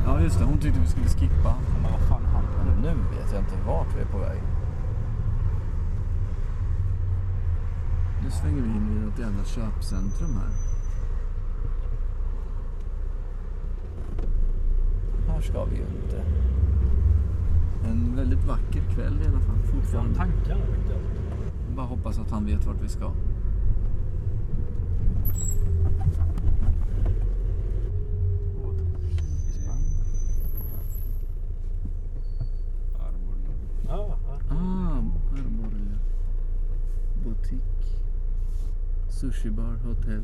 [0.06, 0.45] Ja, just det.
[0.45, 1.56] Hon tyckte vi skulle skippa.
[1.82, 4.41] Men vad fan han Men nu vet jag inte vart vi är på väg.
[8.23, 10.52] Nu svänger vi in i något jävla köpcentrum här.
[15.34, 16.23] Här ska vi ju inte.
[17.89, 19.63] En väldigt vacker kväll i alla fall.
[19.63, 20.15] Fortfarande.
[20.15, 21.75] tankar jag.
[21.75, 23.12] Bara hoppas att han vet vart vi ska.
[33.89, 34.17] Ja,
[34.49, 34.56] ja.
[34.56, 34.97] Ah,
[35.34, 35.97] Arborg.
[37.23, 37.62] Butik.
[39.39, 40.21] Sushi bar, hotell.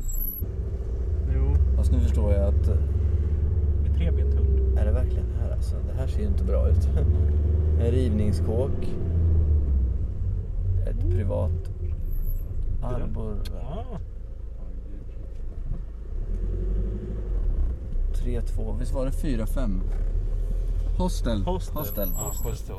[1.34, 2.68] Jo, Fast nu förstår jag att...
[2.68, 2.76] eh,
[3.82, 4.78] med trebent hund.
[4.78, 5.76] Är det verkligen här alltså?
[5.86, 6.88] Det här ser ju inte bra ut.
[7.80, 8.94] En rivningskåk.
[10.86, 11.70] Ett privat
[12.82, 13.38] arbor.
[13.60, 13.84] Ja.
[18.14, 18.78] 3-2.
[18.78, 19.80] Visst var det 4-5?
[20.98, 21.42] Hostel.
[21.42, 21.76] Hostel.
[21.76, 22.08] Hostel.
[22.14, 22.76] Ja, hostel.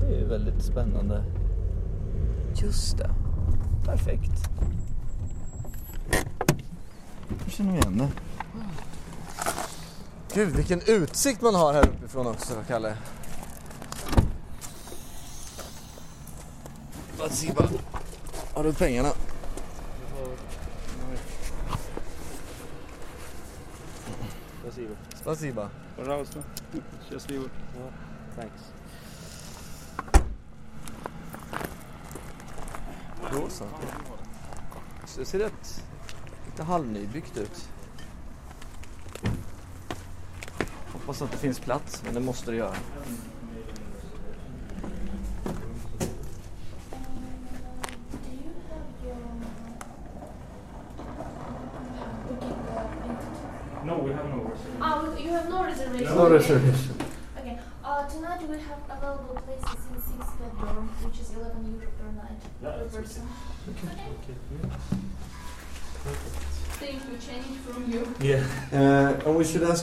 [0.00, 1.23] Det är ju väldigt spännande.
[2.55, 3.09] Just det.
[3.85, 4.49] Perfekt.
[7.43, 8.09] Jag känner igen det.
[10.33, 12.97] Gud, vilken utsikt man har här uppifrån också, Kalle.
[17.15, 17.69] Spasiba.
[18.53, 19.09] Har du pengarna?
[24.61, 24.95] Спасибо.
[25.15, 25.69] Spasiba.
[25.97, 26.43] Пожалуйста.
[27.09, 27.45] Счастливо.
[28.35, 28.73] Thanks.
[33.36, 33.64] Då så.
[35.18, 35.84] Det ser rätt
[36.46, 37.68] lite halvnybyggt ut.
[40.92, 42.74] Hoppas att det finns plats, men det måste det göra.
[53.84, 56.16] No, we have no Oh, you have no reservation?
[56.16, 56.95] No reservation.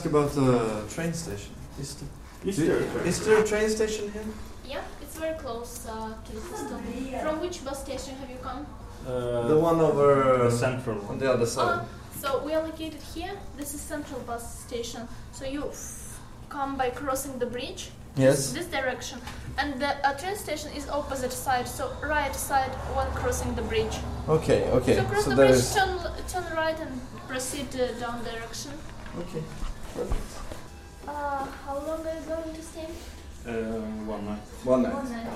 [0.04, 1.54] Ask about the train station.
[1.80, 4.24] Is, the, Is there a train is there a train station here?
[4.66, 6.80] Yeah, it's very close uh, to the system.
[7.22, 8.66] From which bus station have you come?
[9.06, 11.80] Uh, the one over the central on the other side.
[11.80, 11.84] Uh,
[12.20, 13.32] so we are located here.
[13.56, 15.08] This is central bus station.
[15.32, 17.90] So you f- come by crossing the bridge.
[18.16, 18.52] yes.
[18.52, 19.18] This direction,
[19.58, 21.66] and the uh, train station is opposite side.
[21.66, 23.96] So right side when crossing the bridge.
[24.28, 24.96] Okay, okay.
[24.96, 25.92] So cross So the bridge, turn
[26.32, 26.92] turn right, and
[27.28, 28.72] proceed uh, down direction.
[29.22, 29.42] Okay.
[29.96, 32.88] Uh, how long are you going to stay?
[33.46, 33.52] Uh,
[34.10, 34.38] one night.
[34.64, 34.94] One night.
[34.94, 35.28] One night.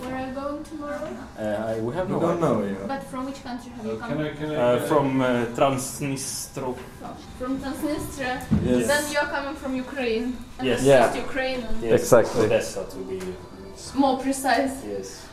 [0.00, 1.16] Where are you going tomorrow?
[1.38, 2.76] Uh, we have We no don't know you.
[2.86, 4.18] But from which country have you come?
[4.20, 6.76] Uh, from uh, Transnistro.
[7.38, 8.44] From Transnistria.
[8.64, 8.86] Yes.
[8.86, 10.36] Then you're coming from Ukraine.
[10.58, 10.78] And Yes.
[10.80, 11.14] this Yeah.
[11.16, 11.60] Ukraine.
[11.68, 12.44] and Yes, Exactly.
[12.46, 13.18] Odessa to be.
[13.94, 14.74] More precise.
[14.84, 15.26] Yes.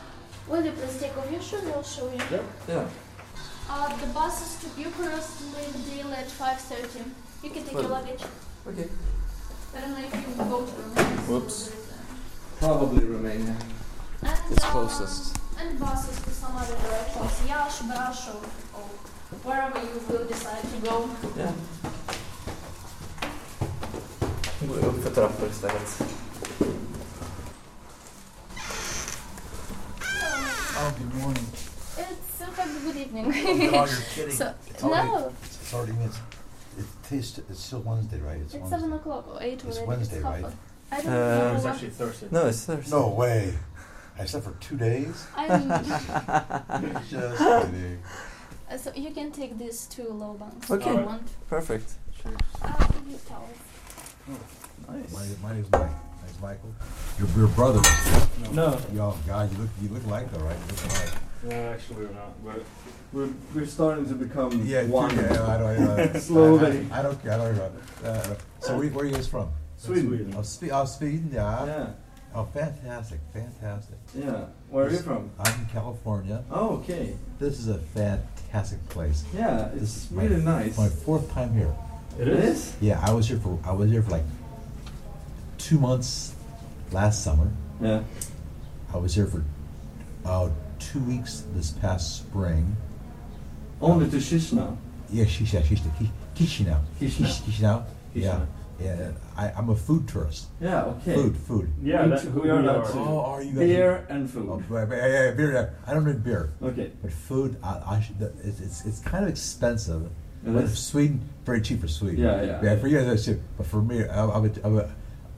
[0.48, 1.62] Will you please take off your shoes?
[1.74, 2.20] I'll show you.
[2.68, 2.84] Yeah.
[3.70, 7.02] Uh, the buses to Bucharest leave daily at 5.30.
[7.46, 8.22] You can take your luggage.
[8.66, 8.88] Okay.
[9.76, 11.20] I don't know if you go to Romania.
[11.30, 11.70] Whoops.
[12.58, 13.54] Probably Romania.
[14.22, 15.36] And, It's uh, closest.
[15.60, 17.48] And buses to some other directions.
[17.48, 18.42] Yash, Brasov,
[18.74, 18.82] or
[19.46, 21.08] wherever you will decide to go.
[21.36, 21.52] Yeah.
[24.68, 26.02] Går upp för trappor istället.
[30.78, 31.46] Oh, good morning.
[31.98, 33.26] It's in fact good evening.
[33.26, 34.34] Oh, you're kidding.
[34.36, 36.18] so, It's already- no, It's already, it's,
[36.78, 38.36] it tastes, it's still Wednesday, right?
[38.38, 38.78] It's it's Wednesday.
[38.80, 39.86] 7 o'clock or 8 It's already.
[39.86, 40.44] Wednesday, it's half right?
[40.44, 41.12] a- I don't Uh,
[41.50, 42.28] know It's actually Thursday.
[42.30, 42.90] No, it's Thursday.
[42.96, 43.58] No way.
[44.18, 45.26] I slept for two days.
[45.36, 45.68] I'm,
[47.10, 47.98] Just kidding.
[48.70, 50.90] uh, so you can take these two low bunks Okay.
[50.90, 51.28] if you want.
[51.48, 51.92] Perfect.
[52.24, 53.50] I'll give you towels.
[54.88, 55.12] Nice.
[55.12, 55.90] My, my name's Mike.
[56.24, 56.74] Name's Michael.
[57.18, 57.80] Your, your brother.
[58.52, 60.56] No, Yo, God, you look you look alike though, right?
[60.56, 61.14] You look alike.
[61.44, 62.38] No, actually we're not.
[62.42, 62.62] We're
[63.12, 65.14] we're, we're starting to become Yeah, one.
[65.16, 65.88] Yeah, I don't.
[65.88, 66.86] I don't Slowly.
[66.90, 67.32] I, I, don't care.
[67.32, 67.70] I don't care.
[68.04, 69.50] Uh, so where, where are you guys from?
[69.76, 70.34] Sweden.
[70.36, 71.30] Oh, Spe- oh Sweden.
[71.32, 71.66] Yeah.
[71.66, 71.86] Yeah,
[72.34, 73.96] Oh, fantastic, fantastic.
[74.14, 74.46] yeah.
[74.68, 75.30] Where are you from?
[75.38, 76.44] I'm in California.
[76.50, 77.16] Oh, okay.
[77.38, 79.24] This is a fantastic place.
[79.34, 80.76] Yeah, This it's is my- really nice.
[80.76, 81.72] My fourth time here.
[82.18, 82.74] It is.
[82.80, 84.24] Yeah, I was here for I was here for like
[85.58, 86.34] two months
[86.92, 87.50] last summer.
[87.80, 88.02] Yeah.
[88.92, 89.44] I was here for
[90.24, 92.76] uh, two weeks this past spring.
[93.80, 94.76] Only to Chisinau.
[95.10, 95.90] Yeah, Shisha, Shisha,
[96.34, 96.80] Kishinau.
[97.00, 97.42] Chisinau.
[97.44, 97.84] Kishinau.
[98.14, 98.46] Yeah, Chisinau.
[98.80, 99.10] yeah.
[99.36, 100.46] I, I'm a food tourist.
[100.60, 100.84] Yeah.
[100.84, 101.14] Okay.
[101.14, 101.72] Food, food.
[101.82, 102.92] Yeah, We that, too- we are we that are.
[102.92, 102.98] too.
[102.98, 103.58] Oh, are you guys?
[103.58, 104.48] Beer and food.
[104.50, 105.52] Oh, but- but- yeah, yeah, beer.
[105.52, 105.68] Yeah.
[105.86, 106.90] I don't drink beer, Okay.
[107.02, 107.56] but food.
[107.62, 110.02] I, I should, it's, it's it's kind of expensive.
[110.46, 110.78] It But is.
[110.78, 112.20] Sweden, very cheap for Sweden.
[112.24, 112.60] Yeah, yeah.
[112.62, 113.38] Yeah, for you guys, that's cheap.
[113.56, 114.88] But for me, I, I would, I would,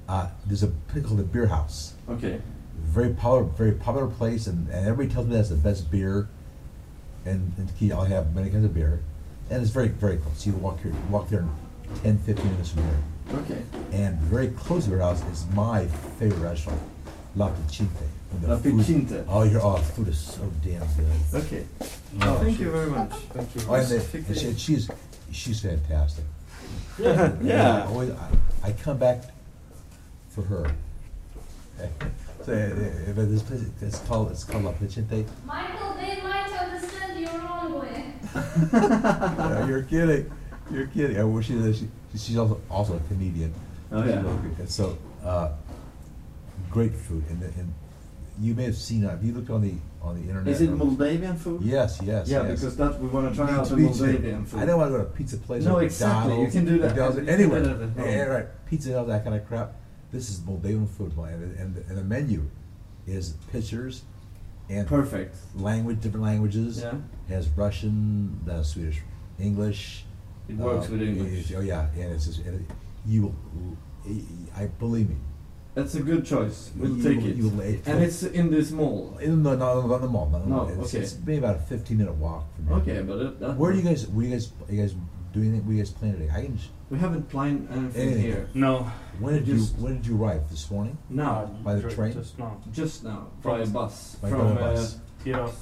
[0.09, 1.95] uh, there's a place called the Beer House.
[2.09, 2.41] Okay.
[2.89, 6.29] Very popular, very popular place, and, and everybody tells me that's the best beer.
[7.27, 9.01] And in Key, I have many kinds of beer,
[9.51, 10.47] and it's very, very close.
[10.47, 11.49] You walk here, walk there in
[12.03, 12.99] 10, 15 minutes from here.
[13.41, 13.63] Okay.
[13.93, 15.87] And very close to Beer House is my
[16.19, 16.81] favorite restaurant,
[17.37, 17.89] La Picinte.
[18.43, 19.25] La food- Picinte.
[19.29, 21.07] Oh, your oh, food is so damn good.
[21.45, 21.65] Okay.
[22.23, 23.11] Oh, Thank she- you very much.
[23.11, 23.61] Thank you.
[23.69, 24.91] Oh, and, they, and she, she's
[25.31, 26.25] she's fantastic.
[26.99, 27.33] Yeah.
[27.39, 27.87] I Yeah.
[27.87, 28.31] always, I,
[28.69, 29.25] I come back
[30.31, 30.73] for her.
[32.49, 35.27] so, uh, but this place, it's called it's called La Picente.
[35.47, 38.15] Michael, they might understand you wrongly.
[38.35, 40.31] Uh, you're kidding.
[40.71, 41.19] You're kidding.
[41.19, 43.53] I wish she, she she's also also a comedian.
[43.93, 44.23] Oh, yeah.
[44.23, 44.59] She's.
[44.59, 45.51] And so uh,
[46.71, 47.73] great food, and, and
[48.41, 49.11] you may have seen that.
[49.11, 50.49] Have you looked on the on the internet?
[50.53, 51.63] Is it or- Moldavian food?
[51.63, 52.29] Yes, yes.
[52.29, 52.61] Yeah, yes.
[52.61, 53.83] because that we want to try out too, the.
[53.83, 54.61] Moldavian food.
[54.61, 55.65] I don't want to go to a pizza place.
[55.65, 56.35] No, or exactly.
[56.35, 56.87] You McDonald's, can do that.
[56.89, 57.63] McDonald's, You can anywhere.
[57.63, 58.09] do that at home.
[58.09, 58.47] Yeah, right.
[58.67, 59.73] Pizza and all that kind of crap.
[60.11, 62.49] This is Moldavian food, and, and, and the menu
[63.07, 64.03] is pictures
[64.71, 65.37] and Perfect.
[65.55, 66.81] language, different languages.
[66.81, 66.95] Yeah.
[67.29, 69.01] Has Russian, uh, Swedish,
[69.39, 70.05] English.
[70.49, 71.51] It works uh, with English.
[71.51, 72.75] it- oh yeah, and it's just, and it,
[73.07, 73.35] you.
[74.57, 75.17] I believe me.
[75.75, 76.71] That's a good choice.
[76.75, 77.37] We'll You take it.
[77.37, 79.19] you it- and it's in this mall.
[79.21, 80.29] No, no, not the mall.
[80.31, 81.05] No, No, it's, okay.
[81.05, 82.77] it's maybe about a fifteen minute walk from here.
[82.97, 84.07] Okay, but it, Where do you guys?
[84.09, 84.51] Where you guys?
[84.71, 84.95] You guys
[85.33, 85.67] doing anything?
[85.67, 86.31] What you guys plan today?
[86.35, 86.59] I can.
[86.59, 88.23] sh- We haven't planned anything Anything.
[88.23, 88.49] here.
[88.55, 88.91] No.
[89.21, 90.97] When did Just- you When did you arrive this morning?
[91.11, 92.13] No, By the Dr- train?
[92.15, 92.57] Just now.
[92.73, 94.99] just now, by bus By from the uh, bus.
[95.25, 95.55] Tiras.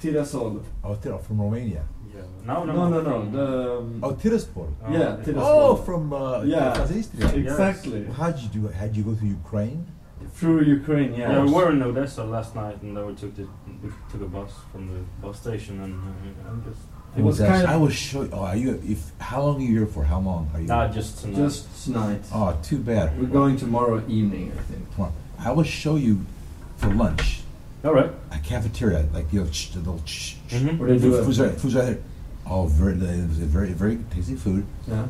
[0.00, 0.62] Tiraspol.
[0.84, 1.84] Oh, Tira- from Romania.
[2.14, 2.20] Yeah.
[2.44, 3.30] No, no, No, no, no.
[3.30, 4.68] The um, Oh, Tiraspol.
[4.86, 5.16] Oh, yeah.
[5.24, 5.34] Tiraspol.
[5.42, 6.74] Oh, from uh, Yeah.
[6.76, 7.34] Transnistria.
[7.34, 8.74] exactly How did you do it?
[8.74, 9.86] How did you go through Ukraine?
[10.38, 11.12] through Ukraine.
[11.14, 11.32] Yeah.
[11.32, 13.46] Yeah, we were in Odessa last night, and then we took the
[13.82, 16.80] we took a bus from the bus station, and uh, I'm just
[17.16, 18.30] It was actually- kind of- I will show you.
[18.32, 18.80] Oh, are you?
[18.86, 20.04] If how long are you here for?
[20.04, 20.66] How long are you?
[20.66, 21.36] nah, just tonight.
[21.36, 22.22] Just tonight.
[22.32, 23.18] oh, too bad.
[23.18, 24.94] We're going tomorrow evening, I think.
[24.96, 25.12] Come on.
[25.38, 26.20] I will show you
[26.76, 27.40] for lunch
[27.84, 28.10] all right.
[28.32, 30.00] a cafeteria, like you know, ch- the little.
[30.04, 30.78] Ch- ch- Mhm.
[30.78, 31.24] Where they do food, it.
[31.24, 31.98] food's right, food's right there.
[32.46, 34.66] Oh, very, very, very tasty food.
[34.88, 35.06] Yeah.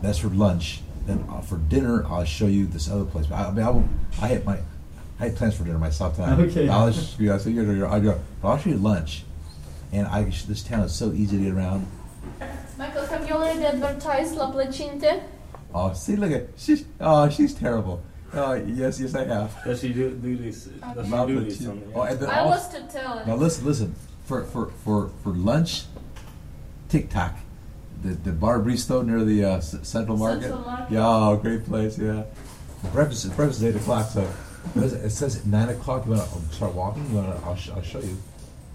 [0.00, 0.80] That's for lunch.
[1.06, 3.26] Then uh, for dinner, I'll show you this other place.
[3.26, 3.88] But I, I mean, I, will,
[4.22, 4.58] I had my,
[5.20, 6.38] I had plans for dinner myself tonight.
[6.38, 6.68] Okay.
[6.68, 9.24] I'll just, yeah, so you're, you're, I'll, go- but I'll show you lunch.
[9.92, 11.86] And I, this town is so easy to get around.
[12.78, 15.22] Michael, have you already advertised La Placinte?
[15.74, 16.84] Oh, see, look at she's.
[17.00, 18.02] Oh, she's terrible.
[18.34, 19.54] Oh, yes, yes, I have.
[19.64, 20.64] Does she do, do this?
[20.64, 21.58] Does she do the this?
[21.58, 21.68] cheese.
[21.68, 23.26] On, Oh, and then I also- was to tell it.
[23.26, 23.94] Now listen, listen.
[24.24, 25.84] For for for for lunch,
[26.88, 27.36] TikTok,
[28.02, 30.42] the the bar Bristo near the uh, Central Market.
[30.44, 30.92] Central Market.
[30.94, 31.98] Yeah, oh, great place.
[31.98, 32.22] Yeah.
[32.92, 34.08] Breakfast breakfast is eight o'clock.
[34.10, 36.06] So it says- it says at nine o'clock.
[36.06, 37.08] You want to start walking?
[37.10, 37.46] You want to?
[37.46, 38.16] I'll, sh- I'll show you.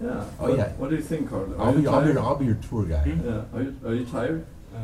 [0.00, 0.24] Yeah.
[0.38, 0.68] Oh, what, yeah.
[0.74, 1.52] What do you think, Carl?
[1.58, 2.18] Are I'll you be I'll be tired?
[2.18, 3.06] I'll be your tour guide.
[3.08, 3.28] Hmm?
[3.28, 3.42] Yeah.
[3.58, 4.46] Are you, are you tired?
[4.74, 4.78] Uh,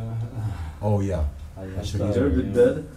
[0.83, 1.24] Oh yeah.
[1.57, 2.42] I I should Are get you a you.
[2.42, 2.88] bit dead?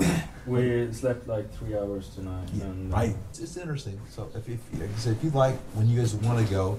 [0.46, 3.14] We slept like three hours tonight, and uh, I.
[3.30, 3.98] It's interesting.
[4.10, 6.78] So if if like I if you like, when you guys want to go,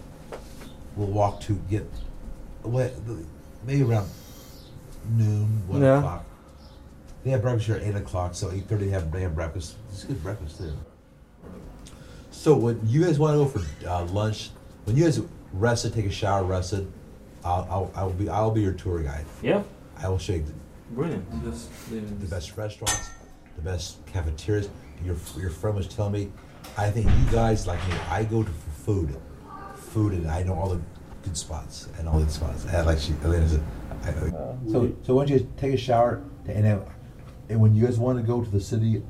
[0.96, 1.88] we'll walk to get,
[2.62, 2.94] what
[3.66, 4.08] maybe around
[5.10, 5.98] noon, one Yeah.
[5.98, 6.26] o'clock.
[7.24, 9.78] They have breakfast here at eight o'clock, so eight thirty they have they have breakfast.
[9.92, 10.74] It's good breakfast too.
[12.30, 14.52] So when you guys want to go for uh, lunch,
[14.86, 15.22] when you guys
[15.54, 16.92] rested, take a shower, rested,
[17.44, 19.26] I'll, I'll I'll be I'll be your tour guide.
[19.42, 19.62] yeah,
[20.02, 20.46] I will show you
[20.92, 21.26] brilliant.
[21.44, 23.10] Just leaving the best restaurants,
[23.56, 24.70] the best cafeterias.
[25.04, 26.32] Your your friend was telling me,
[26.78, 27.94] I think you guys like me.
[28.10, 29.18] I go to for food,
[29.76, 30.82] food, and I know all the
[31.24, 32.66] good spots and all the spots.
[32.68, 33.14] I like she.
[33.24, 33.64] Elena said,
[34.04, 36.82] I, I, uh, so so why don't you take a shower and then,
[37.50, 39.04] and when you guys want to go to the city,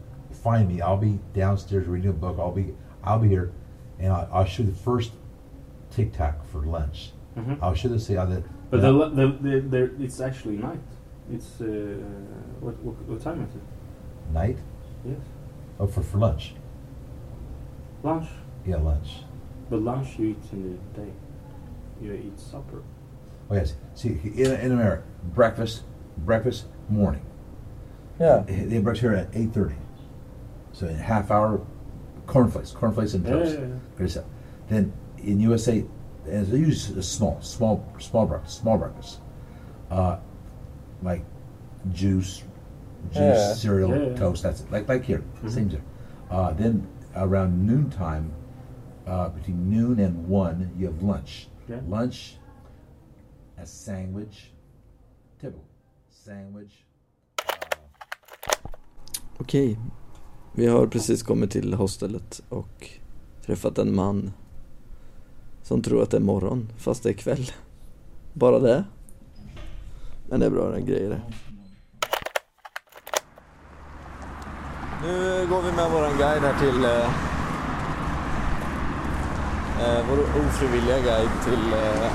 [0.43, 0.81] find me.
[0.81, 2.37] I'll be downstairs reading a book.
[2.39, 2.73] I'll be
[3.03, 3.51] I'll be here,
[3.99, 5.11] and I'll, I'll show the first
[5.95, 7.11] Tic Tac for lunch.
[7.37, 7.57] Mhm.
[7.61, 8.43] I'll show this the other.
[8.69, 10.79] But the, the, the, the, it's actually night.
[11.31, 11.65] It's uh,
[12.59, 13.61] what, what what time is it?
[14.33, 14.57] night.
[15.05, 15.17] Yes,
[15.79, 16.55] Oh, for for lunch.
[18.03, 18.27] lunch.
[18.65, 19.09] Yeah, lunch.
[19.69, 21.11] But lunch you eat in the day.
[22.01, 22.81] You eat supper.
[23.49, 23.75] Oh yes.
[23.93, 25.83] See, in, in America, breakfast,
[26.17, 27.25] breakfast, morning.
[28.19, 28.43] Yeah.
[28.47, 29.75] They they breakfast here at eight thirty.
[30.73, 31.61] So in a half hour,
[32.27, 33.53] cornflakes, cornflakes and toast.
[33.53, 33.73] yeah, yeah.
[33.97, 34.31] Very simple.
[34.67, 34.93] Then
[35.25, 35.85] in USA,
[36.31, 39.19] and they use small, small, small breakfast, small breakfast,
[39.91, 40.17] uh,
[41.03, 41.23] like
[41.93, 42.43] juice,
[43.11, 43.53] juice, Yeah.
[43.55, 44.17] cereal, Yeah, yeah.
[44.19, 44.43] toast.
[44.43, 44.71] That's it.
[44.71, 45.49] like like here, Mhm.
[45.51, 45.81] same thing.
[46.31, 46.81] Uh, then
[47.15, 48.31] around noontime,
[49.07, 51.47] uh, between noon and one, you have lunch.
[51.67, 51.79] Yeah.
[51.89, 52.37] Lunch,
[53.57, 54.51] a sandwich,
[55.41, 55.63] typical
[56.25, 56.85] sandwich.
[59.39, 59.79] Okej.
[60.53, 62.89] Vi har precis kommit till hostelet och
[63.45, 64.31] träffat en man
[65.65, 67.51] som tror att det är morgon fast det är kväll.
[68.33, 68.83] Bara det.
[70.29, 71.21] Men det är bra den grejer det.
[75.03, 77.05] Nu går vi med våran guide här till eh,
[79.81, 82.11] eh, vår ofrivilliga guide till eh,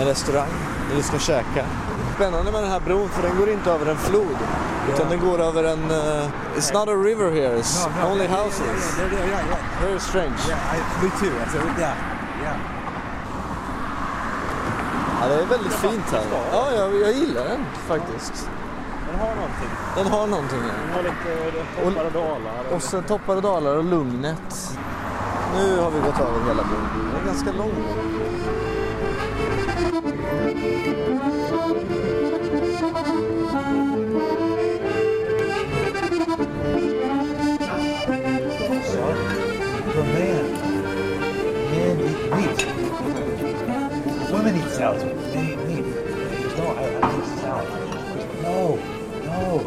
[0.00, 0.48] en restaurang
[0.88, 1.66] där vi ska käka.
[2.14, 4.36] Spännande med den här bron för den går inte över en flod
[4.92, 5.90] utan den går över en...
[5.90, 8.98] eh, it's not a river here, it's only houses.
[9.80, 10.38] Very strange.
[11.02, 11.32] me too.
[11.40, 11.96] I said, yeah,
[12.42, 12.73] yeah.
[15.24, 16.22] Ja, det är väldigt fint här.
[16.52, 18.50] Ja, jag, jag gillar den faktiskt.
[19.10, 19.68] Den har någonting.
[19.96, 20.78] Den har någonting här.
[20.86, 21.52] Den har lite
[21.84, 22.74] toppar och dalar.
[22.74, 24.78] Och sen toppar och dalar och lugnet.
[25.54, 26.88] Nu har vi gått över hela bron.
[27.12, 27.72] Den är ganska lång.
[34.14, 34.43] For
[44.84, 45.34] Women eat salads.
[45.34, 45.86] Men eat meat.
[46.56, 47.68] No, I, I eat salad.
[48.42, 48.76] No,
[49.24, 49.58] no.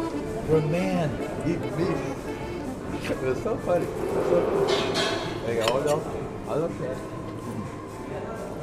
[0.46, 1.10] For man,
[1.46, 3.10] eat meat.
[3.10, 3.86] It was so funny.
[5.46, 6.98] They go, oh no, I look at it.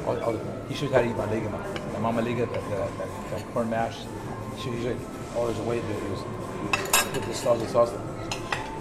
[0.06, 1.50] Oh, oh, he shows how to eat my liga.
[1.94, 3.98] My mama liga, that, that, that, that corn mash.
[4.58, 4.96] She usually,
[5.34, 6.18] oh, there's a way to do it.
[7.12, 7.92] Put the sauce, the sauce.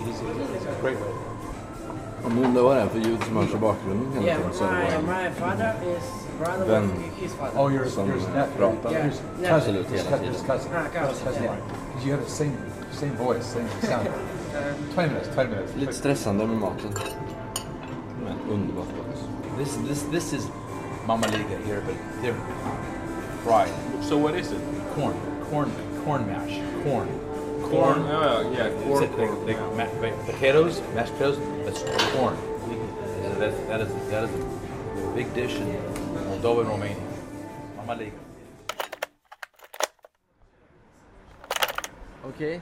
[0.05, 1.13] He's, he's a great way.
[2.23, 4.53] Om du undrar vad det är för ljud som hörs i bakgrunden hela Yeah, tiden
[4.53, 7.57] så är det my, bara my father is brother Then- with his father.
[7.59, 8.17] Oh, you're, Som you're.
[8.17, 8.47] Yeah.
[9.01, 9.49] Here's Yeah.
[9.49, 9.75] cousin.
[9.75, 10.19] Absolut, Just cousin.
[10.19, 10.33] tiden.
[10.33, 10.71] Just cousin.
[10.73, 11.43] Ah, cousin, Cousin.
[11.43, 11.55] yeah.
[11.87, 12.57] Because you have the same
[12.91, 14.07] same voice, same sound.
[14.93, 15.71] 20 minutes, 20 minutes.
[15.75, 16.91] lite stressande med maten.
[18.23, 19.57] Men underbart gott.
[19.57, 20.47] This this this is
[21.07, 22.35] Mama Liga here, but they're
[23.43, 23.69] fried.
[24.01, 24.59] So what is it?
[24.95, 25.13] Corn,
[25.49, 25.71] corn,
[26.05, 27.07] corn mash, corn.
[27.69, 27.99] Corn.
[28.11, 29.03] Oh yeah, corn.
[29.03, 31.37] It's like, like ma- ma- potatoes, mashed potatoes.
[31.65, 31.83] That's
[32.15, 32.35] corn.
[33.23, 34.43] And that, that is that is a
[35.15, 35.77] big dish in
[36.29, 36.95] Moldova and Romania.
[37.77, 38.11] Mama Liga.
[42.23, 42.61] Okej.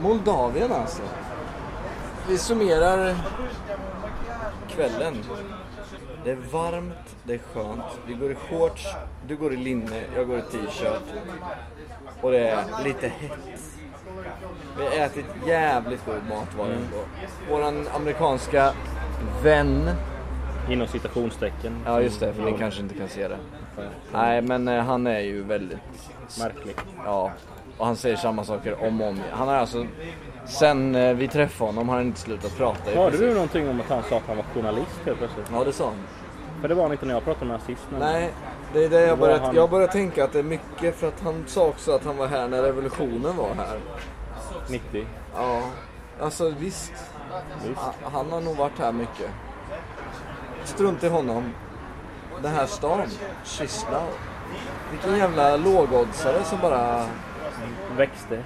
[0.00, 1.02] Moldavien alltså.
[2.28, 3.16] Vi summerar
[4.68, 5.24] kvällen.
[6.24, 7.84] Det är varmt, det är skönt.
[8.06, 8.86] Vi går i shorts,
[9.26, 11.02] du går i linne, jag går i t-shirt.
[12.20, 13.38] Och det är lite hett.
[14.78, 17.04] Vi har ätit jävligt god mat var det ändå.
[17.50, 18.72] Våran amerikanska
[19.42, 19.90] vän
[20.68, 21.76] Inom citationstecken.
[21.86, 23.36] Ja just det, för ni kanske inte kan se det.
[24.12, 25.78] Nej men eh, han är ju väldigt
[26.40, 26.76] Märklig.
[27.04, 27.30] Ja,
[27.78, 29.26] och han säger samma saker om och om igen.
[29.32, 29.86] Han har alltså,
[30.46, 33.28] sen eh, vi träffade honom har han inte slutat prata i Hörde princip.
[33.28, 35.46] du någonting om att han sa att han var journalist helt plötsligt?
[35.52, 35.94] Ja det sa han.
[36.60, 37.86] För det var han inte när jag pratade med honom sist.
[37.90, 38.30] men- Nej,
[38.72, 41.20] det är det jag var han- jag börjar tänka att det är mycket för att
[41.20, 43.78] han sa också att han var här när revolutionen var här.
[44.70, 45.04] 90.
[45.36, 45.62] Ja,
[46.20, 46.92] alltså visst.
[47.66, 47.80] Visst.
[47.80, 49.30] Ha- Han har nog varit här mycket.
[50.64, 51.44] Strunt i honom.
[52.42, 53.02] Den här stan,
[53.44, 54.06] Chisinau.
[54.90, 57.06] Vilken jävla lågoddsare som bara
[57.96, 58.44] Växte.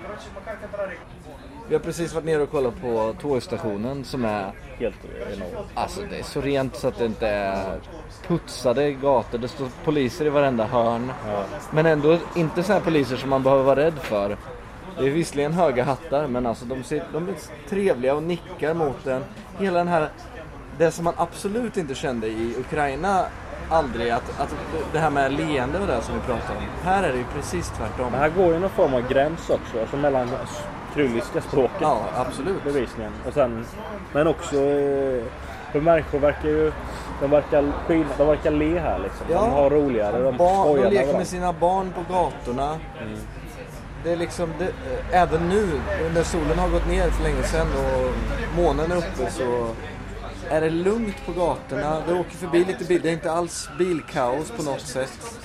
[1.68, 4.97] Vi har precis varit nere och kollat på tågstationen som är Helt
[5.32, 5.68] enormt.
[5.74, 7.80] Alltså det är så rent så att det inte är
[8.26, 9.39] putsade gator.
[9.39, 11.12] Det står poliser i varenda hörn.
[11.28, 11.45] Ja.
[11.70, 14.37] Men ändå inte så här poliser som man behöver vara rädd för.
[14.99, 17.35] Det är visserligen höga hattar men alltså de, ser, de är
[17.69, 19.25] trevliga och nickar mot en.
[19.59, 20.09] Hela den här,
[20.79, 23.27] det som man absolut inte kände i Ukraina
[23.69, 24.55] aldrig, att, att
[24.93, 26.65] det här med leende och det som vi pratade om.
[26.83, 28.13] Här är det ju precis tvärtom.
[28.13, 29.81] Men här går ju någon form av gräns också.
[29.81, 30.29] Alltså mellan
[30.95, 31.77] krylliska språket.
[31.81, 32.65] Ja, absolut.
[32.65, 33.13] Bevisligen.
[33.27, 33.65] Och sen,
[34.13, 35.25] men också eh,
[35.73, 36.73] för människor verkar ju
[37.21, 39.27] de verkar, skina, de verkar le här liksom.
[39.31, 39.41] Ja.
[39.41, 40.23] De har roligare.
[40.23, 42.79] De Barn, de leker med sina barn på gatorna.
[44.05, 45.81] Det är liksom, det, eh, även nu
[46.15, 48.13] när solen har gått ner för länge sedan och
[48.57, 49.75] månen är uppe så
[50.49, 52.03] är det lugnt på gatorna.
[52.07, 53.01] Det åker förbi lite bil.
[53.03, 55.41] Det är inte alls bilkaos på något sätt.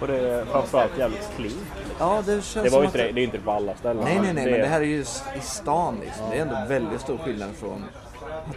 [0.00, 1.66] Och det är framförallt jävligt clean.
[1.98, 3.74] Ja, det känns Det var som ju att inte det, det är inte på alla
[3.74, 4.04] ställen.
[4.04, 5.00] Nej, nej, nej, det, men det här är ju
[5.36, 6.30] i stan liksom.
[6.30, 7.84] Det är ändå väldigt stor skillnad från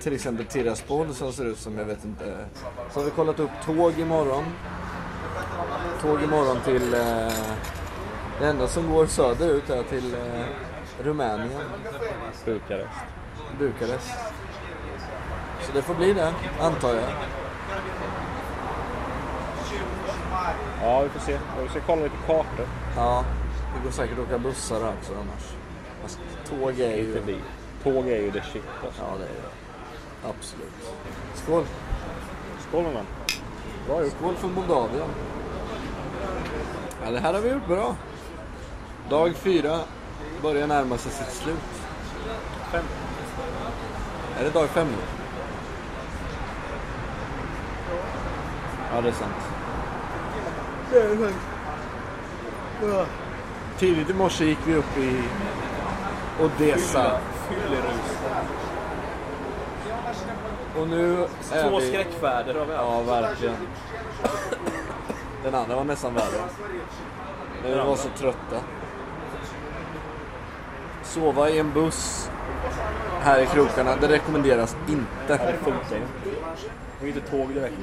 [0.01, 2.37] till exempel Tiraspol som ser ut som, jag vet inte.
[2.93, 4.43] Så har vi kollat upp tåg imorgon.
[6.01, 7.27] Tåg imorgon till, eh,
[8.39, 10.45] det enda som går söderut är till eh,
[11.03, 11.61] Rumänien,
[12.45, 12.89] Bukarest.
[13.59, 14.11] Bukarest.
[15.61, 17.09] Så det får bli det, antar jag.
[20.81, 21.39] Ja, vi får se.
[21.63, 22.67] Vi ska kolla lite kartor.
[22.95, 23.25] Ja,
[23.75, 25.55] det går säkert att åka bussar också annars.
[26.01, 26.19] Fast
[26.49, 27.17] tåg är ju...
[27.17, 27.35] Inte.
[27.83, 29.01] Tåg är ju det shit alltså.
[29.01, 30.29] Ja, det är det.
[30.29, 30.95] Absolut.
[31.33, 31.63] Skål!
[32.69, 33.05] Skål vän.
[33.87, 34.13] Bra gjort.
[34.19, 35.07] Skål för Moldavien.
[37.03, 37.95] Ja, det här har vi gjort bra.
[39.09, 39.79] Dag fyra
[40.41, 41.55] börjar närma sig sitt slut.
[42.71, 42.83] Fem.
[44.39, 44.97] Är det dag fem nu?
[48.95, 49.33] Ja, det är sant.
[50.91, 51.35] Det är sant.
[52.81, 53.05] Ja.
[53.77, 55.23] Tidigt i morse gick vi upp i
[56.41, 57.19] Odessa.
[60.79, 61.87] Och nu är Två vi...
[61.87, 62.87] skräckfärder har vi haft.
[62.87, 63.55] Ja, verkligen.
[65.43, 66.41] Den andra var nästan värre.
[67.63, 68.61] När vi var så trötta.
[71.15, 72.29] Sova i en buss
[73.21, 75.05] här i krokarna, det rekommenderas inte.
[75.27, 76.01] Det funkar.
[76.99, 77.73] Det är inte tåg direkt.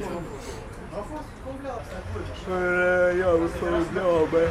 [2.44, 4.50] För jag vill få bli av med.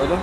[0.00, 0.18] Vadå?